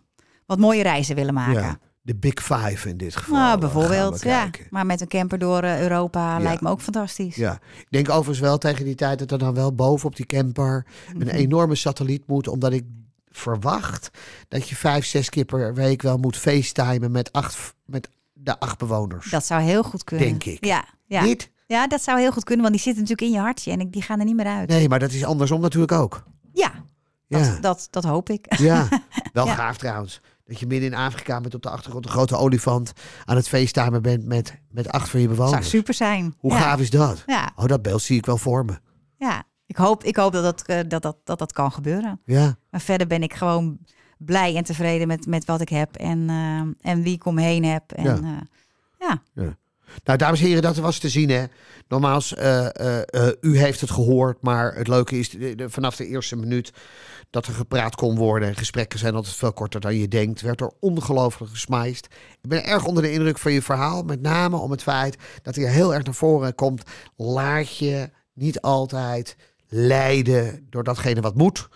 wat 0.46 0.60
mooie 0.60 0.84
reizen 0.84 1.16
willen 1.16 1.34
maken. 1.34 1.62
Ja. 1.62 1.80
De 2.08 2.16
Big 2.16 2.34
Five 2.44 2.90
in 2.90 2.98
dit 2.98 3.16
geval. 3.16 3.36
Nou, 3.36 3.60
bijvoorbeeld. 3.60 4.22
Ja. 4.24 4.50
Maar 4.70 4.86
met 4.86 5.02
een 5.02 5.08
camper 5.08 5.38
door 5.40 5.64
eh, 5.64 5.82
Europa 5.82 6.38
Ja. 6.38 6.44
lijkt 6.44 6.62
me 6.62 6.70
ook 6.70 6.82
fantastisch. 6.82 7.36
Ja. 7.36 7.54
Ik 7.78 7.88
denk 7.90 8.10
overigens 8.10 8.40
wel 8.40 8.58
tegen 8.58 8.86
die 8.86 8.96
tijd 8.96 9.20
dat 9.20 9.32
er 9.32 9.38
dan 9.38 9.54
wel 9.54 9.74
boven 9.76 10.08
op 10.08 10.16
die 10.16 10.26
camper 10.26 10.86
Mhm. 11.14 11.22
een 11.22 11.30
enorme 11.30 11.76
satelliet 11.76 12.28
moet. 12.28 12.48
Omdat 12.48 12.74
ik 12.74 12.84
verwacht 13.32 14.10
dat 14.48 14.70
je 14.70 14.76
vijf, 14.76 15.06
zes 15.06 15.30
keer 15.30 15.46
per 15.46 15.74
week 15.74 16.02
wel 16.02 16.18
moet 16.18 16.38
facetimen 16.38 17.12
met, 17.12 17.32
acht, 17.32 17.74
met 17.86 18.10
de 18.34 18.60
acht 18.60 18.78
bewoners. 18.78 19.30
Dat 19.30 19.46
zou 19.46 19.62
heel 19.62 19.84
goed 19.84 20.04
kunnen. 20.04 20.28
Denk 20.28 20.44
ik. 20.44 20.66
Ja, 20.66 20.86
ja. 21.06 21.24
Niet? 21.24 21.50
ja, 21.66 21.88
dat 21.88 22.02
zou 22.04 22.20
heel 22.20 22.32
goed 22.32 22.44
kunnen, 22.44 22.64
want 22.66 22.76
die 22.76 22.84
zitten 22.86 23.04
natuurlijk 23.04 23.30
in 23.32 23.38
je 23.38 23.44
hartje 23.44 23.72
en 23.72 23.80
ik- 23.80 23.92
die 23.94 24.02
gaan 24.02 24.20
er 24.20 24.26
niet 24.26 24.36
meer 24.36 24.46
uit. 24.46 24.70
Nee, 24.70 24.90
maar 24.90 25.00
dat 25.00 25.12
is 25.12 25.24
andersom 25.26 25.62
natuurlijk 25.62 25.92
ook. 25.92 26.24
Ja, 26.54 26.72
dat, 27.28 27.46
Ja. 27.46 27.58
dat, 27.62 27.88
dat 27.92 28.04
hoop 28.04 28.30
ik. 28.30 28.58
Ja, 28.58 28.88
wel 29.34 29.46
Ja. 29.46 29.54
gaaf 29.56 29.78
trouwens. 29.78 30.22
Dat 30.48 30.60
je 30.60 30.68
midden 30.68 30.90
in 30.92 30.96
Afrika 30.98 31.40
met 31.40 31.56
op 31.56 31.62
de 31.62 31.70
achtergrond 31.70 32.06
een 32.06 32.12
grote 32.12 32.36
olifant 32.38 32.92
aan 33.26 33.36
het 33.36 33.48
facetimen 33.48 34.02
bent 34.02 34.26
met, 34.26 34.54
met 34.72 34.90
acht 34.90 35.10
van 35.10 35.20
je 35.20 35.26
zou 35.26 35.38
bewoners. 35.38 35.70
super 35.70 35.94
zijn. 35.94 36.36
Hoe 36.38 36.52
ja. 36.52 36.60
gaaf 36.60 36.80
is 36.80 36.90
dat? 36.90 37.24
Ja, 37.26 37.52
Oh, 37.56 37.66
dat 37.66 37.82
beeld 37.82 38.02
zie 38.02 38.18
ik 38.18 38.26
wel 38.26 38.38
voor 38.38 38.66
me. 38.66 38.80
ja. 39.18 39.44
Ik 39.66 39.76
hoop, 39.76 40.04
ik 40.04 40.16
hoop 40.16 40.32
dat, 40.34 40.44
dat, 40.44 40.62
eh, 40.62 40.80
dat, 40.88 41.02
dat, 41.02 41.18
dat 41.24 41.40
dat 41.40 41.52
kan 41.54 41.72
gebeuren. 41.72 42.22
Ja, 42.26 42.58
Maar 42.70 42.82
verder 42.82 43.08
ben 43.08 43.24
ik 43.24 43.34
gewoon 43.34 43.78
blij 44.18 44.56
en 44.56 44.64
tevreden 44.64 45.08
met, 45.08 45.26
met 45.26 45.46
wat 45.46 45.62
ik 45.62 45.70
heb 45.70 45.96
en, 45.96 46.30
eh, 46.30 46.92
en 46.92 47.02
wie 47.02 47.14
ik 47.14 47.26
omheen 47.26 47.64
heb. 47.66 47.92
En, 47.92 48.04
Ja. 48.04 48.42
ja. 49.00 49.22
ja, 49.34 49.58
Nou, 50.04 50.18
dames 50.18 50.40
en 50.40 50.46
heren, 50.46 50.62
dat 50.62 50.78
was 50.78 51.00
te 51.00 51.10
zien, 51.10 51.30
hè. 51.30 51.46
Nogmaals, 51.88 52.34
eh, 52.34 52.66
eh, 52.76 53.02
eh, 53.06 53.34
u 53.42 53.58
heeft 53.58 53.82
het 53.82 53.92
gehoord, 53.92 54.42
maar 54.42 54.76
het 54.76 54.88
leuke 54.88 55.20
is, 55.20 55.36
vanaf 55.58 55.96
de 55.96 56.08
eerste 56.08 56.36
minuut 56.36 56.74
dat 57.30 57.46
er 57.46 57.54
gepraat 57.54 57.96
kon 57.96 58.16
worden, 58.16 58.48
en 58.48 58.56
gesprekken 58.56 59.00
zijn 59.00 59.16
altijd 59.16 59.36
veel 59.36 59.54
korter 59.54 59.80
dan 59.80 59.96
je 59.96 60.08
denkt, 60.08 60.42
werd 60.42 60.62
er 60.62 60.72
ongelooflijk 60.80 61.52
gesmiced. 61.52 62.06
Ik 62.42 62.50
ben 62.50 62.66
erg 62.66 62.86
onder 62.86 63.04
de 63.04 63.12
indruk 63.12 63.38
van 63.38 63.52
je 63.52 63.62
verhaal, 63.62 64.04
met 64.04 64.22
name 64.22 64.58
om 64.58 64.72
het 64.72 64.84
feit 64.84 65.18
dat 65.42 65.56
hij 65.56 65.66
heel 65.66 65.94
erg 65.94 66.04
naar 66.04 66.14
voren 66.14 66.56
komt. 66.56 66.84
Laat 67.16 67.78
je 67.78 68.10
niet 68.34 68.62
altijd 68.62 69.36
leiden 69.68 70.68
door 70.70 70.84
datgene 70.84 71.22
wat 71.22 71.36
moet, 71.36 71.68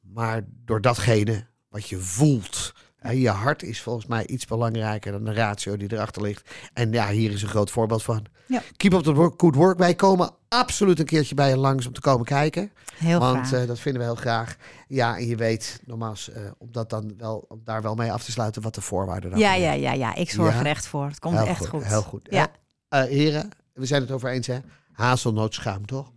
maar 0.00 0.44
door 0.64 0.80
datgene 0.80 1.46
wat 1.68 1.88
je 1.88 1.98
voelt. 1.98 2.72
Je 3.08 3.28
hart 3.28 3.62
is 3.62 3.80
volgens 3.80 4.06
mij 4.06 4.26
iets 4.26 4.46
belangrijker 4.46 5.12
dan 5.12 5.24
de 5.24 5.32
ratio 5.32 5.76
die 5.76 5.92
erachter 5.92 6.22
ligt. 6.22 6.50
En 6.72 6.92
ja, 6.92 7.08
hier 7.08 7.30
is 7.32 7.42
een 7.42 7.48
groot 7.48 7.70
voorbeeld 7.70 8.02
van. 8.02 8.24
Ja. 8.46 8.62
Keep 8.76 8.92
up 8.92 9.02
the 9.02 9.12
work, 9.14 9.40
good 9.40 9.54
work. 9.54 9.78
Wij 9.78 9.94
komen 9.94 10.30
absoluut 10.48 10.98
een 10.98 11.04
keertje 11.04 11.34
bij 11.34 11.48
je 11.48 11.56
langs 11.56 11.86
om 11.86 11.92
te 11.92 12.00
komen 12.00 12.26
kijken. 12.26 12.72
Heel 12.94 13.18
want 13.18 13.46
graag. 13.46 13.60
eh, 13.62 13.66
dat 13.68 13.78
vinden 13.78 14.00
we 14.02 14.06
heel 14.08 14.16
graag. 14.16 14.56
Ja, 14.88 15.16
en 15.16 15.26
je 15.26 15.36
weet, 15.36 15.80
nogmaals, 15.84 16.30
eh, 16.30 16.42
om, 16.58 16.72
dat 16.72 16.90
dan 16.90 17.14
wel, 17.18 17.44
om 17.48 17.60
daar 17.64 17.82
wel 17.82 17.94
mee 17.94 18.12
af 18.12 18.24
te 18.24 18.30
sluiten 18.32 18.62
wat 18.62 18.74
de 18.74 18.80
voorwaarden 18.80 19.30
dan 19.30 19.38
ja, 19.38 19.54
ja, 19.54 19.72
ja, 19.72 19.92
ja, 19.92 20.14
ik 20.14 20.30
zorg 20.30 20.52
Ja? 20.54 20.60
er 20.60 20.66
echt 20.66 20.86
voor. 20.86 21.06
Het 21.06 21.18
komt 21.18 21.36
heel 21.38 21.46
echt 21.46 21.58
goed, 21.58 21.68
goed. 21.68 21.84
Heel 21.84 22.02
goed. 22.02 22.26
Ja. 22.30 22.48
Eh, 22.88 23.02
heren, 23.02 23.48
we 23.72 23.86
zijn 23.86 24.02
het 24.02 24.10
over 24.10 24.30
eens, 24.30 24.46
hè? 24.46 24.58
Hazelnoot 24.92 25.54
schuim, 25.54 25.86
toch? 25.86 26.10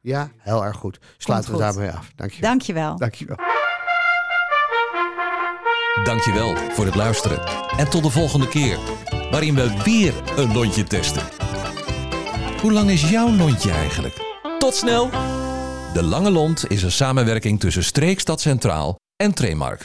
Ja, 0.00 0.30
heel 0.38 0.64
erg 0.64 0.76
goed. 0.76 0.98
Sluiten 1.18 1.52
we 1.52 1.58
daarmee 1.58 1.90
af. 1.90 2.12
Dankjewel. 2.16 2.48
Dankjewel. 2.50 2.96
Dankjewel. 2.96 3.36
Dankjewel 6.04 6.56
voor 6.56 6.84
het 6.84 6.94
luisteren. 6.94 7.46
En 7.76 7.90
tot 7.90 8.02
de 8.02 8.10
volgende 8.10 8.48
keer, 8.48 8.78
waarin 9.30 9.54
we 9.54 9.82
weer 9.84 10.14
een 10.36 10.52
lontje 10.52 10.84
testen. 10.84 11.22
Hoe 12.60 12.72
lang 12.72 12.90
is 12.90 13.10
jouw 13.10 13.30
lontje 13.30 13.70
eigenlijk? 13.70 14.14
Tot 14.58 14.74
snel! 14.74 15.10
De 15.92 16.02
Lange 16.02 16.30
Lont 16.30 16.70
is 16.70 16.82
een 16.82 16.92
samenwerking 16.92 17.60
tussen 17.60 17.84
Streekstad 17.84 18.40
Centraal 18.40 18.96
en 19.16 19.34
Tremark. 19.34 19.84